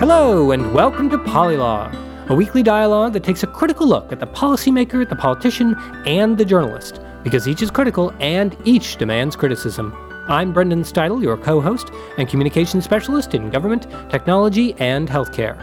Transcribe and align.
Hello, 0.00 0.52
and 0.52 0.72
welcome 0.72 1.10
to 1.10 1.18
Polylog, 1.18 1.94
a 2.30 2.34
weekly 2.34 2.62
dialogue 2.62 3.12
that 3.12 3.22
takes 3.22 3.42
a 3.42 3.46
critical 3.46 3.86
look 3.86 4.10
at 4.10 4.18
the 4.18 4.26
policymaker, 4.26 5.06
the 5.06 5.14
politician, 5.14 5.76
and 6.06 6.38
the 6.38 6.44
journalist, 6.46 7.02
because 7.22 7.46
each 7.46 7.60
is 7.60 7.70
critical 7.70 8.10
and 8.18 8.56
each 8.64 8.96
demands 8.96 9.36
criticism. 9.36 9.94
I'm 10.26 10.54
Brendan 10.54 10.84
Steidel, 10.84 11.22
your 11.22 11.36
co 11.36 11.60
host 11.60 11.90
and 12.16 12.26
communications 12.26 12.82
specialist 12.84 13.34
in 13.34 13.50
government, 13.50 13.88
technology, 14.08 14.74
and 14.78 15.06
healthcare. 15.06 15.58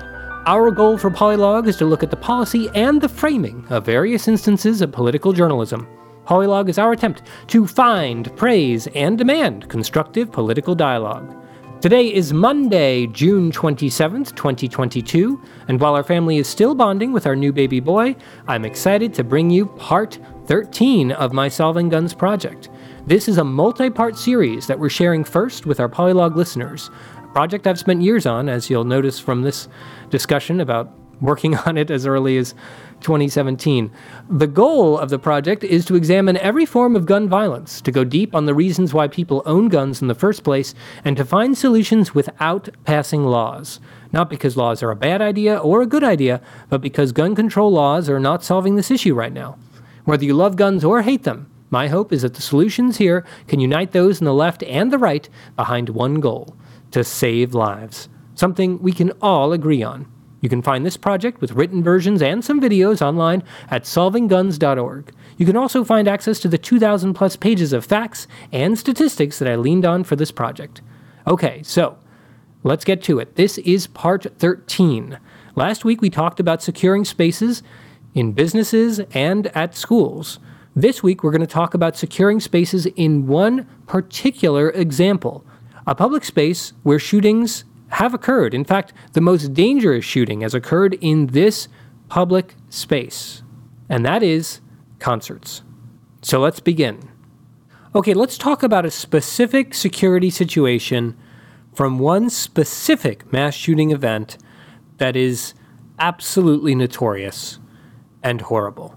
Our 0.46 0.70
goal 0.70 1.00
for 1.00 1.10
Polylog 1.10 1.68
is 1.68 1.78
to 1.78 1.86
look 1.86 2.04
at 2.04 2.12
the 2.12 2.16
policy 2.16 2.70
and 2.76 3.02
the 3.02 3.10
framing 3.10 3.66
of 3.72 3.88
various 3.88 4.28
instances 4.28 4.84
of 4.84 4.92
political 4.92 5.34
journalism. 5.34 5.88
Polylog 6.28 6.70
is 6.70 6.78
our 6.78 6.92
attempt 6.92 7.24
to 7.48 7.66
find, 7.66 8.38
praise, 8.38 8.86
and 8.94 9.18
demand 9.18 9.68
constructive 9.68 10.32
political 10.32 10.76
dialogue. 10.76 11.47
Today 11.80 12.12
is 12.12 12.34
Monday, 12.34 13.06
June 13.06 13.52
27th, 13.52 14.36
2022, 14.36 15.40
and 15.68 15.80
while 15.80 15.94
our 15.94 16.04
family 16.04 16.38
is 16.38 16.48
still 16.48 16.74
bonding 16.74 17.14
with 17.14 17.28
our 17.28 17.36
new 17.36 17.54
baby 17.54 17.80
boy, 17.80 18.16
I'm 18.48 18.66
excited 18.66 19.14
to 19.14 19.24
bring 19.24 19.52
you 19.52 19.68
part 19.68 20.18
13 20.48 21.12
of 21.12 21.34
my 21.34 21.48
Solving 21.48 21.88
Guns 21.88 22.16
project. 22.16 22.70
This 23.06 23.28
is 23.28 23.38
a 23.38 23.44
multi 23.44 23.92
part 23.92 24.18
series 24.18 24.66
that 24.66 24.80
we're 24.80 24.90
sharing 24.90 25.24
first 25.24 25.68
with 25.68 25.80
our 25.80 25.88
Polylog 25.88 26.36
listeners, 26.36 26.90
a 27.24 27.28
project 27.28 27.68
I've 27.68 27.78
spent 27.78 28.02
years 28.02 28.26
on, 28.26 28.50
as 28.50 28.72
you'll 28.72 28.84
notice 28.84 29.20
from 29.20 29.44
this 29.44 29.68
discussion 30.10 30.62
about 30.62 30.92
working 31.22 31.56
on 31.66 31.78
it 31.78 31.90
as 31.92 32.06
early 32.06 32.38
as 32.38 32.54
2017. 33.02 33.92
The 34.30 34.48
goal 34.48 34.98
of 34.98 35.10
the 35.10 35.20
project 35.20 35.64
is 35.64 35.86
to 35.86 35.96
examine 35.96 36.38
every 36.38 36.66
form 36.66 36.96
of 36.96 37.06
gun 37.06 37.30
violence, 37.30 37.82
to 37.82 37.92
go 37.92 38.04
deep 38.04 38.34
on 38.34 38.46
the 38.46 38.56
reasons 38.56 38.94
why 38.94 39.08
people 39.08 39.44
own 39.46 39.70
guns 39.70 40.02
in 40.02 40.08
the 40.08 40.16
first 40.16 40.44
place, 40.44 40.74
and 41.06 41.16
to 41.18 41.26
find 41.26 41.58
solutions 41.58 42.16
without 42.16 42.70
passing 42.86 43.26
laws. 43.26 43.80
Not 44.12 44.30
because 44.30 44.58
laws 44.58 44.82
are 44.82 44.92
a 44.92 44.96
bad 44.96 45.22
idea 45.22 45.58
or 45.58 45.82
a 45.82 45.88
good 45.88 46.04
idea, 46.04 46.42
but 46.70 46.82
because 46.82 47.12
gun 47.12 47.36
control 47.36 47.72
laws 47.72 48.10
are 48.10 48.20
not 48.20 48.44
solving 48.44 48.76
this 48.76 48.92
issue 48.92 49.14
right 49.14 49.34
now. 49.34 49.58
Whether 50.06 50.26
you 50.26 50.34
love 50.34 50.56
guns 50.56 50.84
or 50.84 51.02
hate 51.02 51.24
them, 51.24 51.52
my 51.70 51.90
hope 51.90 52.14
is 52.14 52.22
that 52.22 52.34
the 52.34 52.42
solutions 52.42 52.98
here 52.98 53.26
can 53.48 53.60
unite 53.60 53.92
those 53.92 54.20
in 54.20 54.26
the 54.26 54.34
left 54.34 54.64
and 54.64 54.92
the 54.92 54.98
right 54.98 55.28
behind 55.56 55.90
one 55.90 56.22
goal 56.22 56.56
to 56.92 57.04
save 57.04 57.54
lives. 57.54 58.08
Something 58.36 58.82
we 58.82 58.94
can 58.94 59.12
all 59.22 59.52
agree 59.52 59.84
on. 59.84 60.10
You 60.42 60.50
can 60.50 60.62
find 60.62 60.86
this 60.86 60.98
project 60.98 61.42
with 61.42 61.54
written 61.54 61.84
versions 61.84 62.22
and 62.22 62.44
some 62.44 62.62
videos 62.62 63.02
online 63.02 63.44
at 63.70 63.84
solvingguns.org. 63.84 65.12
You 65.38 65.46
can 65.46 65.58
also 65.58 65.84
find 65.84 66.08
access 66.08 66.40
to 66.40 66.48
the 66.48 66.58
2,000 66.58 67.14
plus 67.14 67.36
pages 67.36 67.74
of 67.74 67.86
facts 67.86 68.28
and 68.52 68.78
statistics 68.78 69.40
that 69.40 69.48
I 69.48 69.56
leaned 69.56 69.86
on 69.86 70.04
for 70.04 70.16
this 70.16 70.32
project. 70.32 70.82
Okay, 71.26 71.62
so 71.64 71.98
let's 72.64 72.86
get 72.86 73.02
to 73.04 73.20
it. 73.20 73.36
This 73.36 73.58
is 73.60 73.88
part 73.88 74.26
13. 74.38 75.20
Last 75.56 75.84
week 75.84 76.02
we 76.02 76.10
talked 76.10 76.40
about 76.40 76.62
securing 76.62 77.04
spaces 77.04 77.64
in 78.14 78.34
businesses 78.34 79.00
and 79.14 79.48
at 79.48 79.76
schools. 79.76 80.40
This 80.76 81.02
week 81.02 81.24
we're 81.24 81.32
going 81.32 81.42
to 81.42 81.48
talk 81.48 81.74
about 81.74 81.98
securing 81.98 82.40
spaces 82.40 82.86
in 82.96 83.26
one 83.26 83.68
particular 83.88 84.70
example 84.70 85.44
a 85.88 85.96
public 85.96 86.26
space 86.26 86.74
where 86.84 87.00
shootings 87.00 87.64
have 87.90 88.14
occurred. 88.14 88.54
In 88.54 88.64
fact, 88.64 88.94
the 89.14 89.22
most 89.22 89.54
dangerous 89.54 90.06
shooting 90.06 90.42
has 90.42 90.54
occurred 90.54 90.96
in 91.02 91.28
this 91.28 91.68
public 92.10 92.56
space, 92.70 93.44
and 93.90 94.06
that 94.06 94.24
is 94.24 94.62
concerts. 95.00 95.64
So 96.22 96.40
let's 96.40 96.60
begin. 96.60 97.10
Okay, 97.96 98.14
let's 98.14 98.38
talk 98.38 98.64
about 98.64 98.86
a 98.86 98.92
specific 98.92 99.74
security 99.74 100.30
situation 100.30 101.18
from 101.74 102.00
one 102.00 102.30
specific 102.30 103.32
mass 103.32 103.54
shooting 103.54 103.92
event 103.92 104.38
that 104.98 105.16
is 105.16 105.54
absolutely 106.00 106.76
notorious 106.76 107.60
and 108.24 108.42
horrible. 108.42 108.96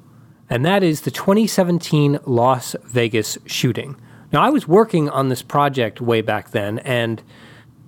And 0.48 0.64
that 0.64 0.82
is 0.82 1.02
the 1.02 1.10
2017 1.10 2.18
Las 2.24 2.74
Vegas 2.84 3.38
shooting. 3.46 3.96
Now, 4.32 4.42
I 4.42 4.50
was 4.50 4.66
working 4.66 5.08
on 5.08 5.28
this 5.28 5.42
project 5.42 6.00
way 6.00 6.20
back 6.20 6.50
then, 6.50 6.78
and 6.80 7.22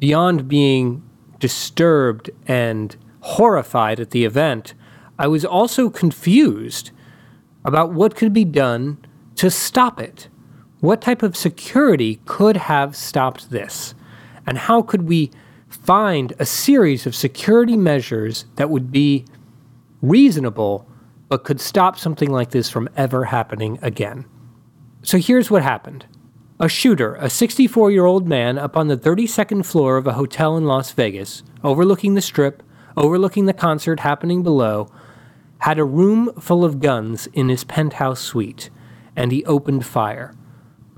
beyond 0.03 0.49
being 0.49 1.01
disturbed 1.39 2.29
and 2.49 2.97
horrified 3.21 4.01
at 4.01 4.11
the 4.11 4.25
event, 4.25 4.75
I 5.17 5.29
was 5.29 5.45
also 5.45 5.89
confused 5.89 6.91
about 7.65 7.93
what 7.93 8.17
could 8.17 8.33
be 8.33 8.45
done 8.45 8.99
to 9.37 9.49
stop 9.49 10.01
it. 10.01 10.27
What 10.81 11.01
type 11.01 11.23
of 11.23 11.37
security 11.37 12.21
could 12.25 12.57
have 12.57 12.97
stopped 12.97 13.51
this? 13.51 13.95
And 14.45 14.59
how 14.59 14.83
could 14.83 15.03
we 15.03 15.31
find 15.69 16.33
a 16.41 16.47
series 16.47 17.07
of 17.07 17.15
security 17.15 17.77
measures 17.77 18.47
that 18.57 18.71
would 18.71 18.91
be 18.91 19.25
reasonable 20.01 20.85
but 21.29 21.45
could 21.45 21.61
stop 21.61 21.97
something 21.97 22.29
like 22.29 22.51
this 22.51 22.69
from 22.69 22.89
ever 22.97 23.27
happening 23.27 23.79
again? 23.83 24.25
So 25.05 25.19
here's 25.19 25.49
what 25.49 25.63
happened. 25.63 26.07
A 26.63 26.69
shooter, 26.69 27.17
a 27.17 27.29
64 27.29 27.91
year 27.91 28.05
old 28.05 28.29
man 28.29 28.57
up 28.57 28.77
on 28.77 28.87
the 28.87 28.97
32nd 28.97 29.67
floor 29.67 29.97
of 29.97 30.07
a 30.07 30.13
hotel 30.13 30.57
in 30.57 30.65
Las 30.65 30.93
Vegas, 30.93 31.43
overlooking 31.65 32.15
the 32.15 32.23
strip, 32.23 32.63
overlooking 32.97 33.47
the 33.47 33.53
concert 33.53 33.99
happening 33.99 34.45
below, 34.45 34.89
had 35.59 35.81
a 35.81 35.85
room 35.85 36.33
full 36.39 36.65
of 36.65 36.79
guns 36.79 37.27
in 37.33 37.49
his 37.49 37.65
penthouse 37.65 38.21
suite, 38.21 38.71
and 39.17 39.33
he 39.33 39.45
opened 39.45 39.85
fire. 39.85 40.35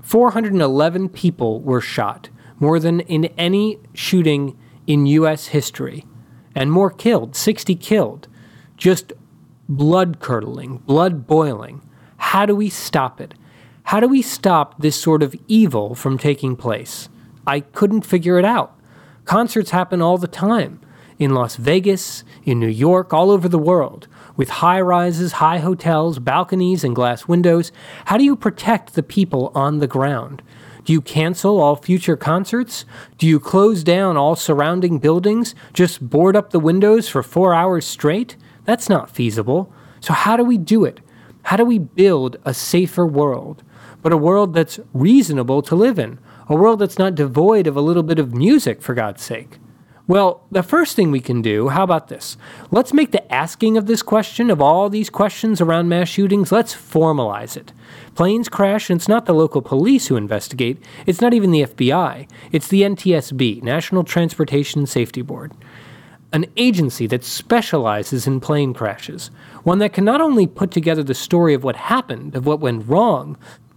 411 0.03 1.09
people 1.09 1.59
were 1.61 1.81
shot, 1.81 2.29
more 2.59 2.79
than 2.79 2.99
in 2.99 3.25
any 3.35 3.79
shooting 3.95 4.55
in 4.85 5.07
U.S. 5.07 5.47
history, 5.47 6.05
and 6.53 6.71
more 6.71 6.91
killed, 6.91 7.35
60 7.35 7.73
killed. 7.77 8.27
Just 8.77 9.13
blood 9.67 10.19
curdling, 10.19 10.77
blood 10.77 11.25
boiling. 11.25 11.81
How 12.17 12.45
do 12.45 12.55
we 12.55 12.69
stop 12.69 13.19
it? 13.19 13.33
How 13.89 13.99
do 13.99 14.07
we 14.07 14.23
stop 14.23 14.81
this 14.81 14.99
sort 14.99 15.21
of 15.21 15.35
evil 15.47 15.93
from 15.93 16.17
taking 16.17 16.55
place? 16.55 17.07
I 17.45 17.59
couldn't 17.59 18.01
figure 18.01 18.39
it 18.39 18.43
out. 18.43 18.75
Concerts 19.25 19.69
happen 19.69 20.01
all 20.01 20.17
the 20.17 20.27
time 20.27 20.81
in 21.19 21.35
Las 21.35 21.55
Vegas, 21.55 22.23
in 22.43 22.59
New 22.59 22.67
York, 22.67 23.13
all 23.13 23.29
over 23.29 23.47
the 23.47 23.59
world, 23.59 24.07
with 24.35 24.49
high 24.49 24.81
rises, 24.81 25.33
high 25.33 25.59
hotels, 25.59 26.17
balconies, 26.17 26.83
and 26.83 26.95
glass 26.95 27.27
windows. 27.27 27.71
How 28.05 28.17
do 28.17 28.23
you 28.23 28.35
protect 28.35 28.95
the 28.95 29.03
people 29.03 29.51
on 29.53 29.77
the 29.77 29.87
ground? 29.87 30.41
Do 30.83 30.91
you 30.91 30.99
cancel 30.99 31.61
all 31.61 31.75
future 31.75 32.17
concerts? 32.17 32.85
Do 33.19 33.27
you 33.27 33.39
close 33.39 33.83
down 33.83 34.17
all 34.17 34.35
surrounding 34.35 34.97
buildings? 34.97 35.53
Just 35.73 36.09
board 36.09 36.35
up 36.35 36.49
the 36.49 36.59
windows 36.59 37.07
for 37.07 37.21
four 37.21 37.53
hours 37.53 37.85
straight? 37.85 38.35
That's 38.65 38.89
not 38.89 39.11
feasible. 39.11 39.71
So, 39.99 40.11
how 40.11 40.35
do 40.37 40.43
we 40.43 40.57
do 40.57 40.85
it? 40.85 41.01
How 41.43 41.57
do 41.57 41.63
we 41.63 41.77
build 41.77 42.37
a 42.43 42.53
safer 42.55 43.05
world? 43.05 43.61
But 44.05 44.13
a 44.13 44.17
world 44.17 44.53
that's 44.53 44.79
reasonable 44.93 45.63
to 45.63 45.75
live 45.75 45.97
in, 45.97 46.19
a 46.47 46.55
world 46.55 46.77
that's 46.77 46.99
not 46.99 47.15
devoid 47.15 47.65
of 47.65 47.75
a 47.75 47.81
little 47.81 48.03
bit 48.03 48.19
of 48.19 48.35
music, 48.35 48.79
for 48.79 48.93
God's 48.93 49.23
sake. 49.23 49.57
Well, 50.05 50.45
the 50.51 50.61
first 50.61 50.95
thing 50.95 51.09
we 51.09 51.19
can 51.19 51.41
do, 51.41 51.69
how 51.69 51.81
about 51.81 52.07
this? 52.07 52.37
Let's 52.69 52.93
make 52.93 53.09
the 53.09 53.33
asking 53.33 53.77
of 53.77 53.87
this 53.87 54.03
question, 54.03 54.51
of 54.51 54.61
all 54.61 54.91
these 54.91 55.09
questions 55.09 55.59
around 55.59 55.89
mass 55.89 56.07
shootings, 56.07 56.51
let's 56.51 56.75
formalize 56.75 57.57
it. 57.57 57.73
Planes 58.13 58.47
crash, 58.47 58.91
and 58.91 58.99
it's 58.99 59.07
not 59.07 59.25
the 59.25 59.33
local 59.33 59.63
police 59.63 60.05
who 60.05 60.17
investigate, 60.17 60.77
it's 61.07 61.19
not 61.19 61.33
even 61.33 61.49
the 61.49 61.63
FBI, 61.63 62.29
it's 62.51 62.67
the 62.67 62.83
NTSB, 62.83 63.63
National 63.63 64.03
Transportation 64.03 64.85
Safety 64.85 65.23
Board. 65.23 65.51
An 66.31 66.45
agency 66.57 67.07
that 67.07 67.23
specializes 67.23 68.27
in 68.27 68.39
plane 68.39 68.75
crashes, 68.75 69.31
one 69.63 69.79
that 69.79 69.93
can 69.93 70.05
not 70.05 70.21
only 70.21 70.45
put 70.45 70.69
together 70.69 71.01
the 71.01 71.15
story 71.15 71.55
of 71.55 71.63
what 71.63 71.75
happened, 71.75 72.35
of 72.35 72.45
what 72.45 72.59
went 72.59 72.87
wrong, 72.87 73.35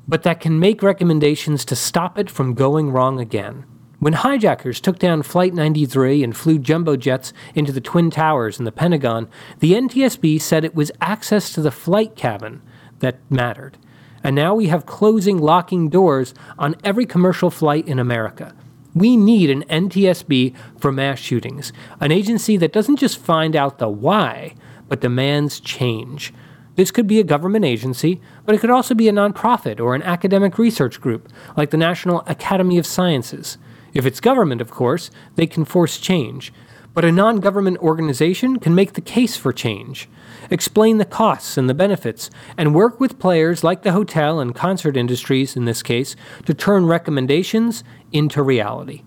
but 0.08 0.22
that 0.22 0.40
can 0.40 0.58
make 0.58 0.82
recommendations 0.82 1.64
to 1.66 1.76
stop 1.76 2.18
it 2.18 2.30
from 2.30 2.54
going 2.54 2.90
wrong 2.90 3.20
again. 3.20 3.64
When 4.00 4.14
hijackers 4.14 4.80
took 4.80 4.98
down 4.98 5.22
Flight 5.22 5.54
93 5.54 6.22
and 6.22 6.36
flew 6.36 6.58
jumbo 6.58 6.96
jets 6.96 7.32
into 7.54 7.72
the 7.72 7.80
Twin 7.80 8.10
Towers 8.10 8.58
in 8.58 8.64
the 8.64 8.72
Pentagon, 8.72 9.28
the 9.58 9.72
NTSB 9.72 10.40
said 10.40 10.64
it 10.64 10.74
was 10.74 10.92
access 11.00 11.52
to 11.52 11.60
the 11.60 11.72
flight 11.72 12.14
cabin 12.14 12.62
that 13.00 13.18
mattered. 13.28 13.76
And 14.22 14.36
now 14.36 14.54
we 14.54 14.66
have 14.66 14.86
closing, 14.86 15.38
locking 15.38 15.88
doors 15.88 16.32
on 16.58 16.76
every 16.84 17.06
commercial 17.06 17.50
flight 17.50 17.86
in 17.88 17.98
America. 17.98 18.54
We 18.94 19.16
need 19.16 19.50
an 19.50 19.64
NTSB 19.64 20.54
for 20.78 20.90
mass 20.92 21.18
shootings, 21.18 21.72
an 22.00 22.12
agency 22.12 22.56
that 22.56 22.72
doesn't 22.72 22.96
just 22.96 23.18
find 23.18 23.54
out 23.54 23.78
the 23.78 23.88
why, 23.88 24.54
but 24.88 25.00
demands 25.00 25.60
change. 25.60 26.32
This 26.78 26.92
could 26.92 27.08
be 27.08 27.18
a 27.18 27.24
government 27.24 27.64
agency, 27.64 28.20
but 28.46 28.54
it 28.54 28.60
could 28.60 28.70
also 28.70 28.94
be 28.94 29.08
a 29.08 29.12
nonprofit 29.12 29.80
or 29.80 29.96
an 29.96 30.02
academic 30.04 30.58
research 30.58 31.00
group, 31.00 31.28
like 31.56 31.70
the 31.70 31.76
National 31.76 32.22
Academy 32.28 32.78
of 32.78 32.86
Sciences. 32.86 33.58
If 33.94 34.06
it's 34.06 34.20
government, 34.20 34.60
of 34.60 34.70
course, 34.70 35.10
they 35.34 35.48
can 35.48 35.64
force 35.64 35.98
change. 35.98 36.52
But 36.94 37.04
a 37.04 37.10
non 37.10 37.40
government 37.40 37.78
organization 37.78 38.60
can 38.60 38.76
make 38.76 38.92
the 38.92 39.00
case 39.00 39.36
for 39.36 39.52
change, 39.52 40.08
explain 40.52 40.98
the 40.98 41.04
costs 41.04 41.58
and 41.58 41.68
the 41.68 41.74
benefits, 41.74 42.30
and 42.56 42.76
work 42.76 43.00
with 43.00 43.18
players 43.18 43.64
like 43.64 43.82
the 43.82 43.90
hotel 43.90 44.38
and 44.38 44.54
concert 44.54 44.96
industries, 44.96 45.56
in 45.56 45.64
this 45.64 45.82
case, 45.82 46.14
to 46.46 46.54
turn 46.54 46.86
recommendations 46.86 47.82
into 48.12 48.40
reality. 48.40 49.02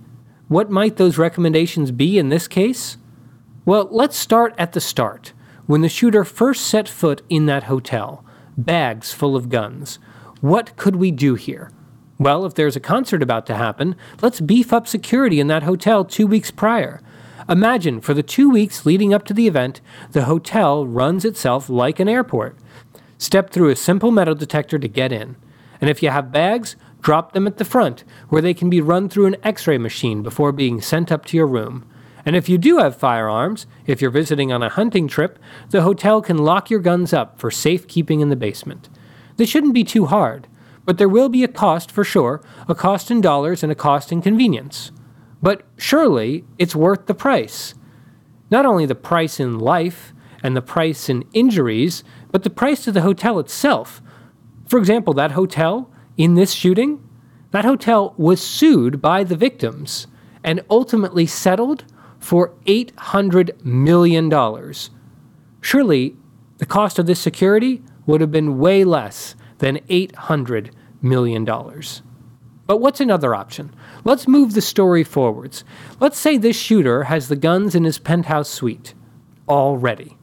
What 0.50 0.70
might 0.70 0.98
those 0.98 1.18
recommendations 1.18 1.92
be 1.92 2.20
in 2.20 2.28
this 2.28 2.50
case? 2.50 2.98
Well, 3.64 3.88
let's 3.90 4.18
start 4.18 4.56
at 4.58 4.74
the 4.74 4.82
start. 4.82 5.32
When 5.72 5.80
the 5.80 5.88
shooter 5.88 6.26
first 6.26 6.68
set 6.68 6.90
foot 6.90 7.22
in 7.30 7.46
that 7.46 7.64
hotel, 7.64 8.26
bags 8.58 9.14
full 9.14 9.38
of 9.38 9.48
guns. 9.48 10.00
What 10.42 10.76
could 10.76 10.98
we 10.98 11.12
do 11.12 11.36
here? 11.36 11.72
Well, 12.20 12.46
if 12.46 12.56
there's 12.56 12.76
a 12.76 12.82
concert 12.82 13.24
about 13.24 13.46
to 13.46 13.56
happen, 13.56 13.96
let's 14.22 14.42
beef 14.42 14.74
up 14.74 14.86
security 14.86 15.40
in 15.40 15.48
that 15.48 15.64
hotel 15.64 16.04
two 16.04 16.28
weeks 16.28 16.52
prior. 16.52 17.02
Imagine 17.48 18.02
for 18.02 18.14
the 18.14 18.22
two 18.22 18.50
weeks 18.50 18.86
leading 18.86 19.14
up 19.14 19.24
to 19.28 19.34
the 19.34 19.48
event, 19.48 19.80
the 20.12 20.26
hotel 20.26 20.86
runs 20.86 21.24
itself 21.24 21.70
like 21.70 22.02
an 22.02 22.10
airport. 22.10 22.58
Step 23.18 23.50
through 23.50 23.70
a 23.70 23.76
simple 23.78 24.12
metal 24.12 24.36
detector 24.36 24.78
to 24.78 24.90
get 24.90 25.14
in. 25.14 25.38
And 25.80 25.90
if 25.90 26.04
you 26.04 26.10
have 26.10 26.34
bags, 26.34 26.76
drop 27.00 27.32
them 27.32 27.48
at 27.48 27.60
the 27.60 27.64
front, 27.64 28.04
where 28.28 28.42
they 28.42 28.54
can 28.54 28.70
be 28.70 28.82
run 28.82 29.08
through 29.08 29.28
an 29.28 29.38
x 29.42 29.66
ray 29.68 29.78
machine 29.78 30.22
before 30.22 30.52
being 30.52 30.82
sent 30.82 31.14
up 31.14 31.24
to 31.28 31.38
your 31.38 31.48
room. 31.48 31.86
And 32.26 32.36
if 32.36 32.48
you 32.48 32.58
do 32.58 32.78
have 32.78 32.96
firearms, 32.96 33.66
if 33.86 34.02
you're 34.02 34.12
visiting 34.12 34.52
on 34.52 34.62
a 34.62 34.70
hunting 34.70 35.08
trip, 35.08 35.40
the 35.70 35.82
hotel 35.82 36.22
can 36.22 36.38
lock 36.38 36.70
your 36.70 36.80
guns 36.80 37.14
up 37.14 37.40
for 37.40 37.50
safekeeping 37.50 38.20
in 38.20 38.30
the 38.30 38.36
basement. 38.36 38.90
This 39.38 39.50
shouldn't 39.50 39.74
be 39.74 39.84
too 39.84 40.06
hard. 40.06 40.48
But 40.86 40.98
there 40.98 41.10
will 41.10 41.30
be 41.30 41.44
a 41.44 41.48
cost 41.48 41.92
for 41.92 42.04
sure, 42.04 42.42
a 42.68 42.76
cost 42.76 43.12
in 43.12 43.22
dollars 43.22 43.64
and 43.64 43.72
a 43.72 43.76
cost 43.76 44.12
in 44.12 44.22
convenience. 44.22 44.92
But 45.42 45.64
surely 45.78 46.44
it's 46.58 46.76
worth 46.76 47.06
the 47.06 47.14
price. 47.14 47.76
Not 48.50 48.66
only 48.66 48.86
the 48.86 48.96
price 48.96 49.40
in 49.40 49.60
life 49.60 50.14
and 50.44 50.56
the 50.56 50.62
price 50.62 51.08
in 51.08 51.24
injuries, 51.34 52.04
but 52.32 52.44
the 52.44 52.50
price 52.50 52.84
to 52.84 52.92
the 52.92 53.02
hotel 53.02 53.40
itself. 53.40 54.02
For 54.68 54.80
example, 54.80 55.14
that 55.16 55.32
hotel 55.32 55.92
in 56.18 56.36
this 56.36 56.52
shooting, 56.52 57.08
that 57.52 57.66
hotel 57.66 58.14
was 58.18 58.42
sued 58.42 59.02
by 59.02 59.24
the 59.24 59.36
victims 59.36 60.08
and 60.44 60.64
ultimately 60.70 61.26
settled 61.26 61.86
for 62.22 62.54
$800 62.66 63.66
million. 63.66 64.32
Surely 65.60 66.16
the 66.60 66.66
cost 66.66 66.98
of 66.98 67.08
this 67.08 67.20
security 67.20 67.82
would 68.06 68.22
have 68.22 68.32
been 68.32 68.60
way 68.60 68.84
less 68.86 69.36
than 69.58 69.78
$800 69.90 70.72
million. 71.02 71.44
But 71.44 72.78
what's 72.78 73.02
another 73.02 73.36
option? 73.36 73.76
Let's 74.06 74.28
move 74.28 74.54
the 74.54 74.62
story 74.62 75.04
forwards. 75.04 75.66
Let's 76.00 76.18
say 76.18 76.38
this 76.38 76.56
shooter 76.56 77.06
has 77.06 77.28
the 77.28 77.36
guns 77.36 77.76
in 77.76 77.84
his 77.84 78.00
penthouse 78.00 78.50
suite 78.50 78.94
already 79.50 80.18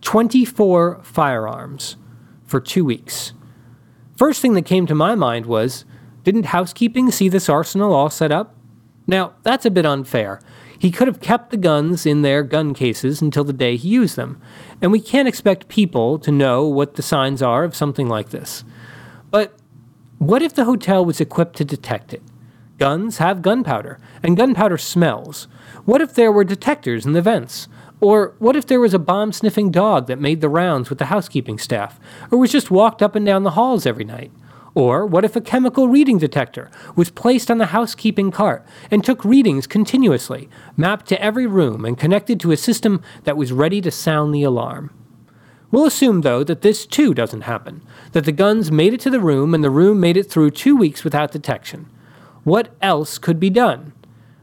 24 0.00 1.00
firearms 1.02 1.96
for 2.44 2.60
two 2.60 2.84
weeks. 2.84 3.32
First 4.16 4.40
thing 4.40 4.54
that 4.54 4.64
came 4.64 4.86
to 4.86 4.94
my 4.94 5.14
mind 5.14 5.46
was 5.46 5.84
didn't 6.24 6.46
housekeeping 6.46 7.10
see 7.10 7.28
this 7.28 7.48
arsenal 7.48 7.92
all 7.92 8.10
set 8.10 8.32
up? 8.32 8.56
Now, 9.06 9.34
that's 9.42 9.66
a 9.66 9.70
bit 9.70 9.86
unfair. 9.86 10.40
He 10.78 10.90
could 10.90 11.08
have 11.08 11.20
kept 11.20 11.50
the 11.50 11.56
guns 11.56 12.06
in 12.06 12.22
their 12.22 12.42
gun 12.42 12.74
cases 12.74 13.22
until 13.22 13.44
the 13.44 13.52
day 13.52 13.76
he 13.76 13.88
used 13.88 14.16
them, 14.16 14.40
and 14.82 14.92
we 14.92 15.00
can't 15.00 15.28
expect 15.28 15.68
people 15.68 16.18
to 16.18 16.30
know 16.30 16.66
what 16.66 16.94
the 16.94 17.02
signs 17.02 17.42
are 17.42 17.64
of 17.64 17.74
something 17.74 18.08
like 18.08 18.30
this. 18.30 18.64
But 19.30 19.54
what 20.18 20.42
if 20.42 20.54
the 20.54 20.64
hotel 20.64 21.04
was 21.04 21.20
equipped 21.20 21.56
to 21.56 21.64
detect 21.64 22.12
it? 22.12 22.22
Guns 22.78 23.18
have 23.18 23.40
gunpowder, 23.40 23.98
and 24.22 24.36
gunpowder 24.36 24.76
smells. 24.76 25.48
What 25.84 26.00
if 26.02 26.14
there 26.14 26.30
were 26.30 26.44
detectors 26.44 27.06
in 27.06 27.12
the 27.12 27.22
vents? 27.22 27.68
Or 28.00 28.34
what 28.38 28.56
if 28.56 28.66
there 28.66 28.80
was 28.80 28.92
a 28.92 28.98
bomb 28.98 29.32
sniffing 29.32 29.70
dog 29.70 30.06
that 30.06 30.20
made 30.20 30.42
the 30.42 30.50
rounds 30.50 30.90
with 30.90 30.98
the 30.98 31.06
housekeeping 31.06 31.58
staff, 31.58 31.98
or 32.30 32.38
was 32.38 32.52
just 32.52 32.70
walked 32.70 33.02
up 33.02 33.14
and 33.14 33.24
down 33.24 33.44
the 33.44 33.52
halls 33.52 33.86
every 33.86 34.04
night? 34.04 34.30
Or 34.76 35.06
what 35.06 35.24
if 35.24 35.34
a 35.34 35.40
chemical 35.40 35.88
reading 35.88 36.18
detector 36.18 36.70
was 36.94 37.08
placed 37.08 37.50
on 37.50 37.56
the 37.56 37.66
housekeeping 37.66 38.30
cart 38.30 38.62
and 38.90 39.02
took 39.02 39.24
readings 39.24 39.66
continuously, 39.66 40.50
mapped 40.76 41.06
to 41.06 41.20
every 41.20 41.46
room 41.46 41.86
and 41.86 41.96
connected 41.96 42.38
to 42.40 42.52
a 42.52 42.58
system 42.58 43.00
that 43.24 43.38
was 43.38 43.52
ready 43.52 43.80
to 43.80 43.90
sound 43.90 44.34
the 44.34 44.42
alarm? 44.42 44.90
We'll 45.70 45.86
assume, 45.86 46.20
though, 46.20 46.44
that 46.44 46.60
this 46.60 46.84
too 46.84 47.14
doesn't 47.14 47.40
happen, 47.40 47.80
that 48.12 48.26
the 48.26 48.32
guns 48.32 48.70
made 48.70 48.92
it 48.92 49.00
to 49.00 49.10
the 49.10 49.18
room 49.18 49.54
and 49.54 49.64
the 49.64 49.70
room 49.70 49.98
made 49.98 50.18
it 50.18 50.30
through 50.30 50.50
two 50.50 50.76
weeks 50.76 51.04
without 51.04 51.32
detection. 51.32 51.90
What 52.44 52.68
else 52.82 53.16
could 53.16 53.40
be 53.40 53.48
done? 53.48 53.94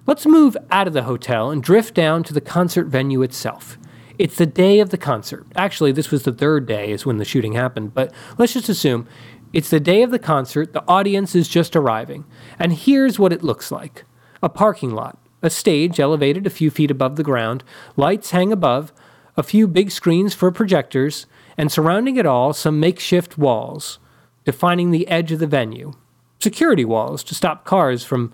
Let's 0.08 0.26
move 0.26 0.58
out 0.72 0.88
of 0.88 0.94
the 0.94 1.04
hotel 1.04 1.52
and 1.52 1.62
drift 1.62 1.94
down 1.94 2.24
to 2.24 2.34
the 2.34 2.42
concert 2.42 2.88
venue 2.88 3.22
itself. 3.22 3.78
It's 4.20 4.36
the 4.36 4.46
day 4.46 4.80
of 4.80 4.92
the 4.92 4.98
concert. 4.98 5.46
Actually, 5.56 5.92
this 5.92 6.12
was 6.12 6.24
the 6.24 6.32
third 6.32 6.68
day, 6.68 6.92
is 6.92 7.06
when 7.06 7.18
the 7.18 7.26
shooting 7.26 7.54
happened, 7.54 7.94
but 7.94 8.14
let's 8.38 8.54
just 8.54 8.70
assume 8.70 9.08
it's 9.54 9.70
the 9.70 9.80
day 9.80 10.02
of 10.02 10.10
the 10.10 10.20
concert, 10.20 10.74
the 10.74 10.84
audience 10.88 11.36
is 11.36 11.48
just 11.48 11.76
arriving, 11.76 12.26
and 12.58 12.74
here's 12.74 13.20
what 13.20 13.32
it 13.32 13.44
looks 13.44 13.72
like 13.72 14.04
a 14.42 14.50
parking 14.50 14.90
lot, 14.90 15.18
a 15.42 15.50
stage 15.50 16.00
elevated 16.00 16.46
a 16.46 16.50
few 16.50 16.70
feet 16.70 16.92
above 16.92 17.16
the 17.16 17.24
ground, 17.24 17.64
lights 17.96 18.32
hang 18.32 18.52
above, 18.52 18.92
a 19.38 19.44
few 19.44 19.68
big 19.68 19.90
screens 19.90 20.34
for 20.34 20.52
projectors, 20.52 21.28
and 21.56 21.72
surrounding 21.72 22.18
it 22.18 22.26
all, 22.26 22.52
some 22.52 22.80
makeshift 22.80 23.38
walls, 23.38 24.00
defining 24.44 24.92
the 24.92 25.08
edge 25.08 25.32
of 25.32 25.40
the 25.40 25.48
venue. 25.48 25.94
Security 26.40 26.84
walls 26.84 27.24
to 27.24 27.36
stop 27.36 27.64
cars 27.64 28.04
from 28.04 28.34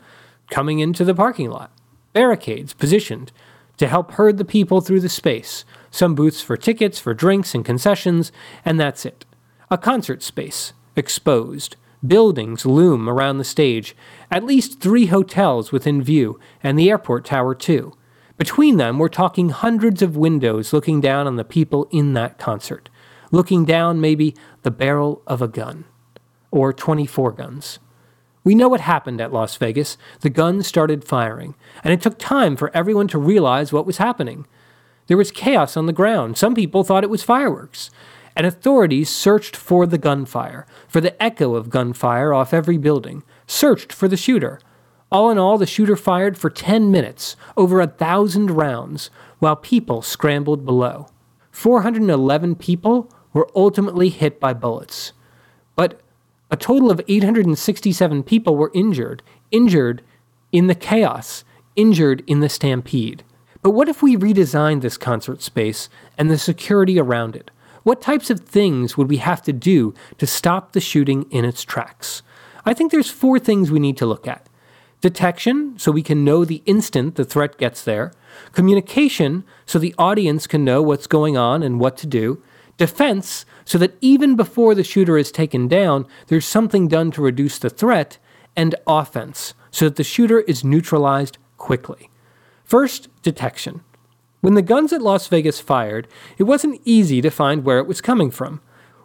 coming 0.50 0.80
into 0.80 1.06
the 1.06 1.14
parking 1.14 1.52
lot. 1.52 1.72
Barricades 2.14 2.74
positioned 2.74 3.32
to 3.78 3.88
help 3.88 4.12
herd 4.12 4.38
the 4.38 4.46
people 4.46 4.82
through 4.82 5.00
the 5.00 5.10
space. 5.10 5.64
Some 5.92 6.16
booths 6.16 6.42
for 6.42 6.58
tickets, 6.58 6.98
for 6.98 7.14
drinks 7.14 7.54
and 7.54 7.64
concessions, 7.64 8.32
and 8.66 8.80
that's 8.80 9.06
it. 9.06 9.26
A 9.70 9.78
concert 9.78 10.24
space 10.24 10.74
exposed. 10.96 11.76
Buildings 12.06 12.66
loom 12.66 13.10
around 13.10 13.38
the 13.38 13.44
stage, 13.44 13.96
at 14.32 14.46
least 14.46 14.80
three 14.80 15.08
hotels 15.08 15.72
within 15.72 16.02
view, 16.02 16.40
and 16.64 16.80
the 16.80 16.90
airport 16.90 17.26
tower, 17.26 17.54
too. 17.54 17.94
Between 18.38 18.78
them, 18.78 19.00
we're 19.00 19.10
talking 19.10 19.50
hundreds 19.50 20.02
of 20.02 20.16
windows 20.16 20.72
looking 20.72 21.02
down 21.02 21.28
on 21.28 21.36
the 21.36 21.44
people 21.44 21.90
in 21.92 22.14
that 22.14 22.38
concert, 22.38 22.90
looking 23.32 23.66
down 23.66 24.00
maybe 24.00 24.34
the 24.62 24.72
barrel 24.72 25.22
of 25.28 25.42
a 25.42 25.48
gun, 25.48 25.84
or 26.52 26.72
24 26.72 27.34
guns. 27.34 27.80
We 28.46 28.56
know 28.56 28.70
what 28.70 28.82
happened 28.82 29.20
at 29.20 29.34
Las 29.34 29.58
Vegas. 29.58 29.98
The 30.22 30.30
guns 30.30 30.68
started 30.68 31.04
firing, 31.04 31.56
and 31.84 31.94
it 31.94 32.02
took 32.02 32.18
time 32.18 32.56
for 32.56 32.72
everyone 32.74 33.10
to 33.10 33.20
realize 33.20 33.74
what 33.74 33.86
was 33.86 33.98
happening. 33.98 34.48
There 35.08 35.18
was 35.18 35.32
chaos 35.32 35.76
on 35.76 35.86
the 35.86 35.92
ground. 35.92 36.38
Some 36.38 36.56
people 36.56 36.86
thought 36.86 37.04
it 37.04 37.10
was 37.10 37.24
fireworks 37.24 37.92
and 38.40 38.48
authorities 38.48 39.10
searched 39.10 39.54
for 39.54 39.86
the 39.86 39.98
gunfire, 39.98 40.66
for 40.88 41.02
the 41.02 41.22
echo 41.22 41.56
of 41.56 41.70
gunfire 41.70 42.34
off 42.34 42.54
every 42.54 42.78
building, 42.78 43.22
searched 43.46 43.92
for 43.92 44.08
the 44.08 44.16
shooter. 44.16 44.62
All 45.12 45.30
in 45.30 45.38
all, 45.38 45.58
the 45.58 45.66
shooter 45.66 45.98
fired 45.98 46.38
for 46.38 46.50
10 46.50 46.90
minutes, 46.90 47.36
over 47.58 47.82
a 47.82 47.88
thousand 47.88 48.52
rounds, 48.52 49.10
while 49.40 49.58
people 49.58 50.02
scrambled 50.02 50.64
below. 50.66 51.08
411 51.52 52.56
people 52.56 53.12
were 53.34 53.50
ultimately 53.58 54.08
hit 54.08 54.40
by 54.40 54.54
bullets. 54.54 55.12
But 55.76 56.00
a 56.50 56.56
total 56.56 56.90
of 56.92 57.02
867 57.10 58.24
people 58.24 58.56
were 58.56 58.72
injured, 58.74 59.22
injured 59.52 60.02
in 60.54 60.68
the 60.68 60.76
chaos, 60.76 61.44
injured 61.76 62.24
in 62.26 62.40
the 62.40 62.48
stampede. 62.48 63.26
But 63.62 63.72
what 63.72 63.90
if 63.90 64.02
we 64.02 64.16
redesigned 64.16 64.80
this 64.80 64.98
concert 64.98 65.42
space 65.42 65.90
and 66.18 66.32
the 66.32 66.38
security 66.38 66.98
around 66.98 67.36
it? 67.36 67.52
What 67.84 68.02
types 68.02 68.30
of 68.30 68.42
things 68.42 68.98
would 68.98 69.10
we 69.10 69.18
have 69.18 69.42
to 69.44 69.54
do 69.54 69.94
to 70.18 70.28
stop 70.28 70.74
the 70.74 70.82
shooting 70.82 71.24
in 71.32 71.46
its 71.46 71.64
tracks? 71.64 72.22
I 72.66 72.74
think 72.74 72.92
there's 72.92 73.10
four 73.10 73.40
things 73.40 73.72
we 73.72 73.80
need 73.80 73.98
to 73.98 74.06
look 74.06 74.28
at. 74.28 74.48
Detection, 75.02 75.80
so 75.80 75.92
we 75.92 76.04
can 76.04 76.26
know 76.26 76.44
the 76.44 76.62
instant 76.66 77.16
the 77.16 77.24
threat 77.24 77.58
gets 77.58 77.84
there. 77.84 78.12
Communication, 78.52 79.46
so 79.66 79.80
the 79.80 79.96
audience 79.98 80.46
can 80.46 80.66
know 80.66 80.82
what's 80.82 81.08
going 81.08 81.38
on 81.38 81.64
and 81.64 81.80
what 81.80 81.96
to 81.98 82.08
do. 82.08 82.44
Defense, 82.78 83.46
so 83.64 83.78
that 83.78 83.98
even 84.02 84.36
before 84.36 84.76
the 84.76 84.84
shooter 84.84 85.18
is 85.18 85.32
taken 85.32 85.68
down, 85.68 86.06
there's 86.28 86.46
something 86.46 86.88
done 86.88 87.12
to 87.12 87.22
reduce 87.22 87.60
the 87.60 87.70
threat. 87.70 88.18
And 88.56 88.76
offense, 88.88 89.54
so 89.72 89.86
that 89.86 89.96
the 89.96 90.04
shooter 90.04 90.42
is 90.42 90.66
neutralized 90.66 91.38
quickly. 91.58 92.10
First, 92.66 93.08
detection. 93.22 93.82
When 94.42 94.54
the 94.54 94.62
guns 94.62 94.94
at 94.94 95.02
Las 95.02 95.28
Vegas 95.28 95.60
fired, 95.60 96.08
it 96.38 96.44
wasn't 96.44 96.82
easy 96.86 97.22
to 97.22 97.30
find 97.30 97.64
where 97.64 97.80
it 97.80 97.88
was 97.88 98.00
coming 98.00 98.32
from. 98.32 98.62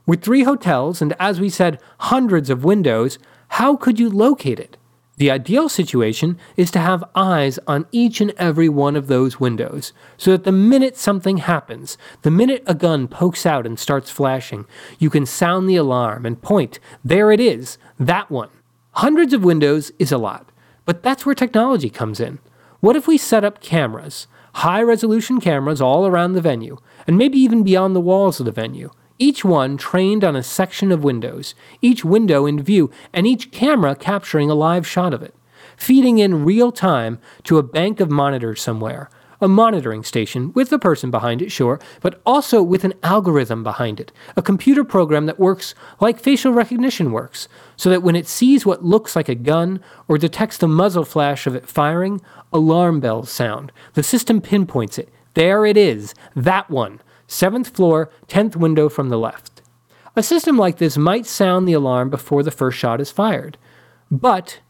With 0.07 0.23
three 0.23 0.45
hotels 0.45 1.03
and, 1.03 1.15
as 1.19 1.41
we 1.41 1.49
said, 1.49 1.81
hundreds 1.99 2.51
of 2.51 2.63
windows, 2.63 3.19
how 3.49 3.75
could 3.75 3.99
you 3.99 4.09
locate 4.09 4.61
it? 4.61 4.77
The 5.17 5.31
ideal 5.31 5.69
situation 5.69 6.39
is 6.57 6.71
to 6.73 6.81
have 6.81 7.05
eyes 7.15 7.59
on 7.67 7.87
each 7.93 8.21
and 8.21 8.33
every 8.37 8.69
one 8.69 8.97
of 8.97 9.07
those 9.07 9.39
windows, 9.39 9.93
so 10.17 10.33
that 10.33 10.43
the 10.43 10.53
minute 10.53 10.97
something 10.97 11.39
happens, 11.39 11.97
the 12.23 12.33
minute 12.33 12.65
a 12.67 12.75
gun 12.75 13.07
pokes 13.07 13.47
out 13.47 13.65
and 13.65 13.79
starts 13.79 14.11
flashing, 14.11 14.67
you 14.99 15.11
can 15.11 15.25
sound 15.25 15.69
the 15.69 15.77
alarm 15.77 16.27
and 16.27 16.43
point, 16.43 16.81
there 17.05 17.31
it 17.31 17.39
is, 17.39 17.79
that 17.99 18.29
one. 18.29 18.51
Hundreds 18.93 19.33
of 19.33 19.45
windows 19.45 19.93
is 20.01 20.11
a 20.11 20.19
lot, 20.19 20.51
but 20.85 21.03
that's 21.03 21.25
where 21.25 21.35
technology 21.35 21.91
comes 21.91 22.19
in. 22.19 22.41
What 22.81 22.97
if 22.97 23.07
we 23.07 23.17
set 23.17 23.45
up 23.45 23.61
cameras? 23.61 24.27
High 24.55 24.83
resolution 24.83 25.41
cameras 25.41 25.81
all 25.81 26.07
around 26.07 26.33
the 26.33 26.41
venue, 26.41 26.77
and 27.07 27.19
maybe 27.19 27.39
even 27.39 27.63
beyond 27.63 27.95
the 27.95 28.01
walls 28.01 28.41
of 28.41 28.47
the 28.47 28.53
venue, 28.53 28.91
each 29.19 29.45
one 29.45 29.77
trained 29.77 30.25
on 30.25 30.35
a 30.35 30.43
section 30.43 30.91
of 30.91 31.05
windows, 31.05 31.55
each 31.81 32.05
window 32.05 32.47
in 32.47 32.63
view, 32.63 32.91
and 33.13 33.27
each 33.27 33.51
camera 33.51 33.95
capturing 33.95 34.51
a 34.51 34.55
live 34.55 34.87
shot 34.87 35.15
of 35.15 35.23
it, 35.23 35.35
feeding 35.77 36.19
in 36.19 36.45
real 36.45 36.73
time 36.73 37.19
to 37.45 37.59
a 37.59 37.63
bank 37.63 38.01
of 38.01 38.11
monitors 38.11 38.61
somewhere, 38.61 39.11
a 39.45 39.49
monitoring 39.49 40.03
station 40.03 40.51
with 40.55 40.73
a 40.73 40.79
person 40.79 41.11
behind 41.11 41.43
it, 41.43 41.53
sure, 41.53 41.79
but 42.01 42.23
also 42.25 42.63
with 42.63 42.83
an 42.83 42.95
algorithm 43.03 43.63
behind 43.63 44.01
it, 44.01 44.11
a 44.37 44.43
computer 44.43 44.83
program 44.83 45.27
that 45.27 45.39
works 45.39 45.75
like 46.01 46.19
facial 46.19 46.51
recognition 46.55 47.13
works, 47.13 47.47
so 47.77 47.91
that 47.91 48.03
when 48.03 48.17
it 48.17 48.27
sees 48.27 48.65
what 48.65 48.83
looks 48.83 49.15
like 49.15 49.29
a 49.29 49.35
gun 49.35 49.81
or 50.09 50.17
detects 50.17 50.57
the 50.57 50.67
muzzle 50.67 51.05
flash 51.05 51.47
of 51.47 51.55
it 51.55 51.69
firing, 51.69 52.23
alarm 52.55 53.01
bells 53.01 53.31
sound. 53.31 53.71
The 53.93 54.03
system 54.03 54.41
pinpoints 54.41 54.99
it. 54.99 55.11
There 55.35 55.67
it 55.67 55.77
is, 55.77 56.15
that 56.35 56.71
one, 56.71 57.03
seventh 57.27 57.69
floor, 57.69 58.11
tenth 58.27 58.57
window 58.57 58.89
from 58.89 59.11
the 59.11 59.19
left. 59.19 59.61
A 60.17 60.23
system 60.23 60.57
like 60.57 60.79
this 60.79 60.97
might 60.97 61.27
sound 61.27 61.69
the 61.69 61.75
alarm 61.75 62.09
before 62.09 62.43
the 62.43 62.51
first 62.51 62.79
shot 62.79 62.99
is 62.99 63.11
fired. 63.11 63.59
But, 64.11 64.61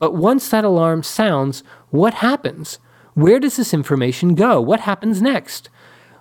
but 0.00 0.16
once 0.16 0.48
that 0.48 0.64
alarm 0.64 1.04
sounds, 1.04 1.62
what 1.90 2.14
happens? 2.14 2.80
Where 3.16 3.40
does 3.40 3.56
this 3.56 3.72
information 3.72 4.34
go? 4.34 4.60
What 4.60 4.80
happens 4.80 5.22
next? 5.22 5.70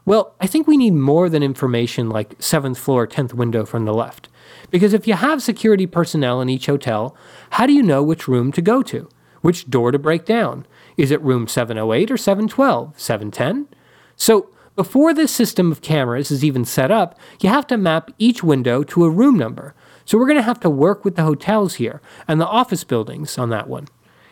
Well, 0.06 0.34
I 0.40 0.48
think 0.48 0.66
we 0.66 0.78
need 0.78 0.94
more 0.94 1.28
than 1.28 1.44
information 1.44 2.08
like 2.08 2.40
7th 2.40 2.78
floor, 2.78 3.06
10th 3.06 3.34
window 3.34 3.66
from 3.66 3.84
the 3.84 3.94
left. 3.94 4.30
Because 4.72 4.94
if 4.94 5.06
you 5.06 5.16
have 5.16 5.44
security 5.44 5.88
personnel 5.88 6.40
in 6.40 6.48
each 6.48 6.68
hotel, 6.68 7.14
how 7.50 7.66
do 7.66 7.74
you 7.74 7.84
know 7.84 8.02
which 8.02 8.30
room 8.30 8.54
to 8.54 8.62
go 8.62 8.82
to? 8.84 9.10
Which 9.42 9.70
door 9.70 9.92
to 9.92 10.00
break 10.00 10.24
down? 10.24 10.66
Is 10.96 11.12
it 11.12 11.22
room 11.22 11.50
708 11.50 12.12
or 12.12 12.16
712? 12.16 12.98
710? 12.98 13.68
So, 14.16 14.50
before 14.78 15.14
this 15.14 15.34
system 15.34 15.74
of 15.74 15.82
cameras 15.82 16.32
is 16.32 16.46
even 16.46 16.64
set 16.64 16.92
up, 16.92 17.20
you 17.42 17.50
have 17.50 17.68
to 17.68 17.78
map 17.78 18.10
each 18.18 18.42
window 18.42 18.84
to 18.84 19.04
a 19.04 19.10
room 19.10 19.38
number. 19.38 19.76
So 20.06 20.18
we're 20.18 20.28
going 20.28 20.38
to 20.38 20.44
have 20.44 20.62
to 20.62 20.70
work 20.70 21.04
with 21.04 21.18
the 21.18 21.24
hotels 21.24 21.76
here 21.76 22.02
and 22.26 22.40
the 22.40 22.48
office 22.48 22.86
buildings 22.86 23.38
on 23.38 23.50
that 23.50 23.68
one. 23.68 23.90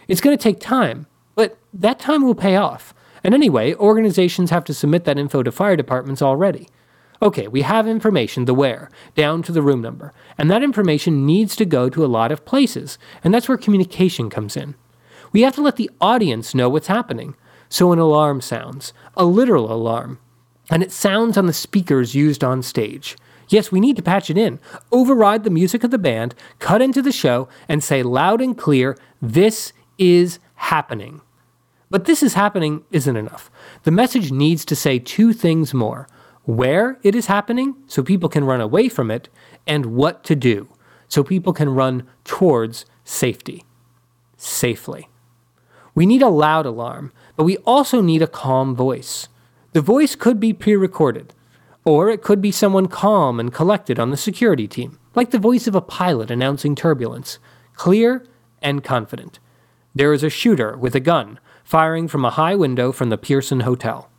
It's 0.07 0.21
going 0.21 0.37
to 0.37 0.41
take 0.41 0.61
time, 0.61 1.07
but 1.35 1.57
that 1.73 1.99
time 1.99 2.23
will 2.23 2.35
pay 2.35 2.55
off. 2.55 2.93
And 3.23 3.33
anyway, 3.33 3.73
organizations 3.75 4.49
have 4.49 4.65
to 4.65 4.73
submit 4.73 5.05
that 5.05 5.17
info 5.17 5.43
to 5.43 5.51
fire 5.51 5.75
departments 5.75 6.21
already. 6.21 6.67
Okay, 7.21 7.47
we 7.47 7.61
have 7.61 7.87
information, 7.87 8.45
the 8.45 8.53
where, 8.53 8.89
down 9.15 9.43
to 9.43 9.53
the 9.53 9.61
room 9.61 9.81
number, 9.81 10.13
and 10.37 10.51
that 10.51 10.61
information 10.61 11.25
needs 11.25 11.55
to 11.55 11.65
go 11.65 11.89
to 11.89 12.03
a 12.03 12.07
lot 12.07 12.33
of 12.33 12.43
places, 12.43 12.97
and 13.23 13.33
that's 13.33 13.47
where 13.47 13.57
communication 13.57 14.29
comes 14.29 14.57
in. 14.57 14.75
We 15.31 15.43
have 15.43 15.55
to 15.55 15.61
let 15.61 15.77
the 15.77 15.89
audience 16.01 16.53
know 16.53 16.67
what's 16.67 16.87
happening. 16.87 17.35
So 17.69 17.93
an 17.93 17.99
alarm 17.99 18.41
sounds, 18.41 18.91
a 19.15 19.23
literal 19.23 19.71
alarm, 19.71 20.19
and 20.69 20.83
it 20.83 20.91
sounds 20.91 21.37
on 21.37 21.45
the 21.45 21.53
speakers 21.53 22.13
used 22.13 22.43
on 22.43 22.61
stage. 22.61 23.15
Yes, 23.47 23.71
we 23.71 23.79
need 23.79 23.95
to 23.95 24.03
patch 24.03 24.29
it 24.29 24.37
in, 24.37 24.59
override 24.91 25.43
the 25.43 25.49
music 25.49 25.83
of 25.83 25.91
the 25.91 25.97
band, 25.97 26.35
cut 26.59 26.81
into 26.81 27.01
the 27.01 27.11
show, 27.11 27.47
and 27.69 27.83
say 27.83 28.03
loud 28.03 28.41
and 28.41 28.57
clear, 28.57 28.97
This 29.21 29.71
is 29.97 30.39
happening. 30.63 31.21
But 31.89 32.05
this 32.05 32.23
is 32.23 32.33
happening 32.33 32.83
isn't 32.91 33.15
enough. 33.15 33.51
The 33.83 33.91
message 33.91 34.31
needs 34.31 34.65
to 34.65 34.75
say 34.75 34.97
two 34.97 35.33
things 35.33 35.73
more 35.73 36.07
where 36.45 36.99
it 37.03 37.15
is 37.15 37.27
happening, 37.27 37.75
so 37.87 38.03
people 38.03 38.27
can 38.27 38.43
run 38.43 38.59
away 38.59 38.89
from 38.89 39.09
it, 39.09 39.29
and 39.65 39.85
what 39.87 40.23
to 40.25 40.35
do, 40.35 40.67
so 41.07 41.23
people 41.23 41.53
can 41.53 41.69
run 41.69 42.03
towards 42.25 42.85
safety. 43.05 43.63
Safely. 44.35 45.07
We 45.95 46.05
need 46.05 46.21
a 46.21 46.29
loud 46.29 46.65
alarm, 46.65 47.13
but 47.37 47.45
we 47.45 47.57
also 47.57 48.01
need 48.01 48.21
a 48.21 48.27
calm 48.27 48.75
voice. 48.75 49.29
The 49.73 49.81
voice 49.81 50.15
could 50.15 50.39
be 50.39 50.51
pre 50.53 50.75
recorded, 50.75 51.33
or 51.85 52.09
it 52.09 52.21
could 52.21 52.41
be 52.41 52.51
someone 52.51 52.87
calm 52.87 53.39
and 53.39 53.53
collected 53.53 53.99
on 53.99 54.11
the 54.11 54.17
security 54.17 54.67
team, 54.67 54.99
like 55.15 55.31
the 55.31 55.39
voice 55.39 55.67
of 55.67 55.75
a 55.75 55.81
pilot 55.81 56.31
announcing 56.31 56.75
turbulence, 56.75 57.39
clear 57.75 58.25
and 58.61 58.83
confident. 58.83 59.39
There 59.95 60.11
is 60.11 60.23
a 60.23 60.29
shooter 60.29 60.75
with 60.75 60.95
a 60.95 60.99
gun 60.99 61.39
firing 61.63 62.07
from 62.07 62.25
a 62.25 62.31
high 62.31 62.55
window 62.55 62.91
from 62.91 63.09
the 63.09 63.17
Pearson 63.17 63.59
Hotel. 63.59 64.09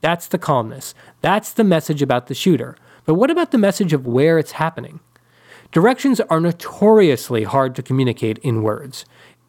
That's 0.00 0.26
the 0.26 0.38
calmness. 0.38 0.94
That's 1.20 1.52
the 1.52 1.62
message 1.62 2.00
about 2.00 2.28
the 2.28 2.34
shooter. 2.34 2.74
But 3.04 3.14
what 3.14 3.30
about 3.30 3.50
the 3.50 3.58
message 3.58 3.92
of 3.92 4.06
where 4.06 4.38
it's 4.38 4.52
happening? 4.52 5.00
Directions 5.72 6.20
are 6.20 6.40
notoriously 6.40 7.44
hard 7.44 7.74
to 7.76 7.82
communicate 7.82 8.38
in 8.38 8.62
words. 8.62 9.04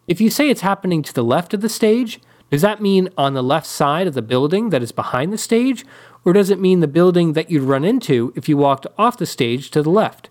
If 0.07 0.19
you 0.19 0.29
say 0.29 0.49
it's 0.49 0.59
happening 0.59 1.03
to 1.03 1.13
the 1.13 1.23
left 1.23 1.53
of 1.53 1.61
the 1.61 1.69
stage, 1.69 2.19
does 2.49 2.61
that 2.63 2.81
mean 2.81 3.07
on 3.17 3.33
the 3.33 3.41
left 3.41 3.65
side 3.65 4.07
of 4.07 4.13
the 4.13 4.21
building 4.21 4.71
that 4.71 4.83
is 4.83 4.91
behind 4.91 5.31
the 5.31 5.37
stage? 5.37 5.85
Or 6.25 6.33
does 6.33 6.49
it 6.49 6.59
mean 6.59 6.81
the 6.81 6.87
building 6.87 7.31
that 7.31 7.49
you'd 7.49 7.63
run 7.63 7.85
into 7.85 8.33
if 8.35 8.49
you 8.49 8.57
walked 8.57 8.87
off 8.97 9.17
the 9.17 9.25
stage 9.25 9.71
to 9.71 9.81
the 9.81 9.89
left? 9.89 10.29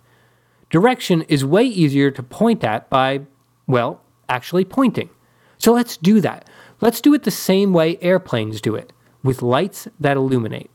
Direction 0.68 1.22
is 1.22 1.46
way 1.46 1.64
easier 1.64 2.10
to 2.10 2.22
point 2.22 2.62
at 2.62 2.90
by, 2.90 3.22
well, 3.66 4.02
actually 4.28 4.66
pointing. 4.66 5.08
So 5.60 5.72
let's 5.72 5.96
do 5.98 6.20
that. 6.22 6.48
Let's 6.80 7.02
do 7.02 7.12
it 7.12 7.24
the 7.24 7.30
same 7.30 7.72
way 7.74 7.98
airplanes 8.00 8.60
do 8.62 8.74
it, 8.74 8.92
with 9.22 9.42
lights 9.42 9.86
that 10.00 10.16
illuminate. 10.16 10.70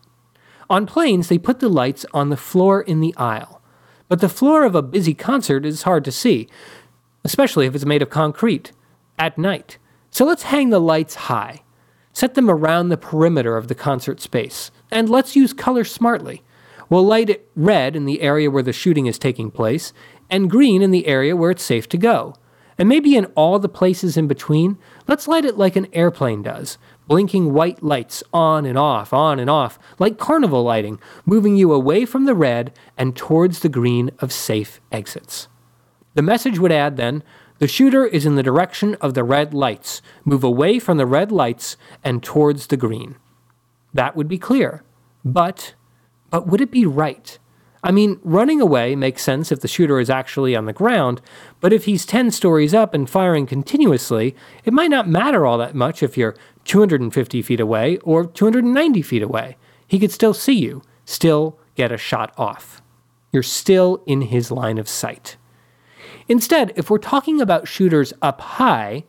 On 0.69 0.85
planes, 0.85 1.27
they 1.27 1.39
put 1.39 1.59
the 1.59 1.69
lights 1.69 2.05
on 2.13 2.29
the 2.29 2.37
floor 2.37 2.81
in 2.81 3.01
the 3.01 3.13
aisle. 3.17 3.61
But 4.07 4.21
the 4.21 4.29
floor 4.29 4.63
of 4.63 4.75
a 4.75 4.83
busy 4.83 5.15
concert 5.15 5.65
is 5.65 5.81
hard 5.81 6.05
to 6.05 6.11
see, 6.11 6.47
especially 7.23 7.65
if 7.65 7.73
it's 7.73 7.85
made 7.85 8.03
of 8.03 8.11
concrete, 8.11 8.71
at 9.17 9.37
night. 9.39 9.79
So 10.11 10.23
let's 10.23 10.43
hang 10.43 10.69
the 10.69 10.79
lights 10.79 11.15
high. 11.15 11.63
Set 12.13 12.35
them 12.35 12.49
around 12.49 12.89
the 12.89 12.97
perimeter 12.97 13.57
of 13.57 13.67
the 13.67 13.75
concert 13.75 14.21
space. 14.21 14.69
And 14.91 15.09
let's 15.09 15.35
use 15.35 15.51
color 15.51 15.83
smartly. 15.83 16.43
We'll 16.87 17.03
light 17.03 17.31
it 17.31 17.49
red 17.55 17.95
in 17.95 18.05
the 18.05 18.21
area 18.21 18.51
where 18.51 18.61
the 18.61 18.71
shooting 18.71 19.07
is 19.07 19.17
taking 19.17 19.49
place, 19.49 19.91
and 20.29 20.51
green 20.51 20.83
in 20.83 20.91
the 20.91 21.07
area 21.07 21.35
where 21.35 21.49
it's 21.49 21.63
safe 21.63 21.89
to 21.89 21.97
go. 21.97 22.35
And 22.77 22.89
maybe 22.89 23.15
in 23.15 23.25
all 23.35 23.57
the 23.57 23.69
places 23.69 24.17
in 24.17 24.27
between, 24.27 24.77
let's 25.07 25.27
light 25.27 25.45
it 25.45 25.57
like 25.57 25.75
an 25.75 25.87
airplane 25.93 26.41
does, 26.41 26.77
blinking 27.07 27.53
white 27.53 27.81
lights 27.81 28.21
on 28.33 28.65
and 28.65 28.77
off, 28.77 29.13
on 29.13 29.39
and 29.39 29.49
off, 29.49 29.79
like 29.97 30.17
carnival 30.17 30.63
lighting, 30.63 30.99
moving 31.25 31.55
you 31.55 31.71
away 31.71 32.05
from 32.05 32.25
the 32.25 32.35
red 32.35 32.73
and 32.97 33.15
towards 33.15 33.59
the 33.59 33.69
green 33.69 34.11
of 34.19 34.33
safe 34.33 34.81
exits. 34.91 35.47
The 36.15 36.21
message 36.21 36.59
would 36.59 36.71
add 36.71 36.97
then 36.97 37.23
the 37.59 37.67
shooter 37.67 38.05
is 38.05 38.25
in 38.25 38.35
the 38.35 38.43
direction 38.43 38.95
of 38.95 39.13
the 39.13 39.23
red 39.23 39.53
lights. 39.53 40.01
Move 40.25 40.43
away 40.43 40.77
from 40.77 40.97
the 40.97 41.05
red 41.05 41.31
lights 41.31 41.77
and 42.03 42.21
towards 42.21 42.67
the 42.67 42.77
green. 42.77 43.15
That 43.93 44.15
would 44.15 44.27
be 44.27 44.37
clear. 44.37 44.83
But, 45.23 45.75
but 46.29 46.47
would 46.47 46.59
it 46.59 46.71
be 46.71 46.85
right? 46.85 47.39
I 47.85 47.91
mean, 47.91 48.19
running 48.23 48.61
away 48.61 48.95
makes 48.95 49.21
sense 49.21 49.51
if 49.51 49.59
the 49.59 49.67
shooter 49.67 49.99
is 49.99 50.09
actually 50.09 50.55
on 50.55 50.65
the 50.65 50.73
ground, 50.73 51.21
but 51.61 51.71
if 51.71 51.85
he's 51.85 52.03
10 52.03 52.31
stories 52.31 52.73
up 52.73 52.95
and 52.95 53.07
firing 53.07 53.45
continuously, 53.45 54.35
it 54.63 54.73
might 54.73 54.89
not 54.89 55.07
matter 55.07 55.45
all 55.45 55.59
that 55.59 55.75
much 55.75 56.01
if 56.01 56.17
you're 56.17 56.35
250 56.63 57.43
feet 57.43 57.59
away 57.59 57.97
or 57.97 58.25
290 58.25 59.03
feet 59.03 59.21
away. 59.21 59.55
He 59.87 59.99
could 59.99 60.11
still 60.11 60.33
see 60.33 60.55
you, 60.55 60.81
still 61.05 61.59
get 61.75 61.91
a 61.91 61.97
shot 61.97 62.33
off. 62.39 62.81
You're 63.31 63.43
still 63.43 64.01
in 64.07 64.21
his 64.21 64.49
line 64.49 64.79
of 64.79 64.89
sight. 64.89 65.37
Instead, 66.27 66.73
if 66.75 66.89
we're 66.89 66.97
talking 66.97 67.39
about 67.39 67.67
shooters 67.67 68.13
up 68.19 68.41
high, 68.41 69.03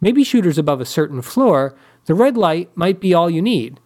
maybe 0.00 0.22
shooters 0.22 0.56
above 0.56 0.80
a 0.80 0.84
certain 0.84 1.20
floor, 1.20 1.74
the 2.04 2.14
red 2.14 2.36
light 2.36 2.70
might 2.76 3.00
be 3.00 3.12
all 3.12 3.28
you 3.28 3.42
need. 3.42 3.80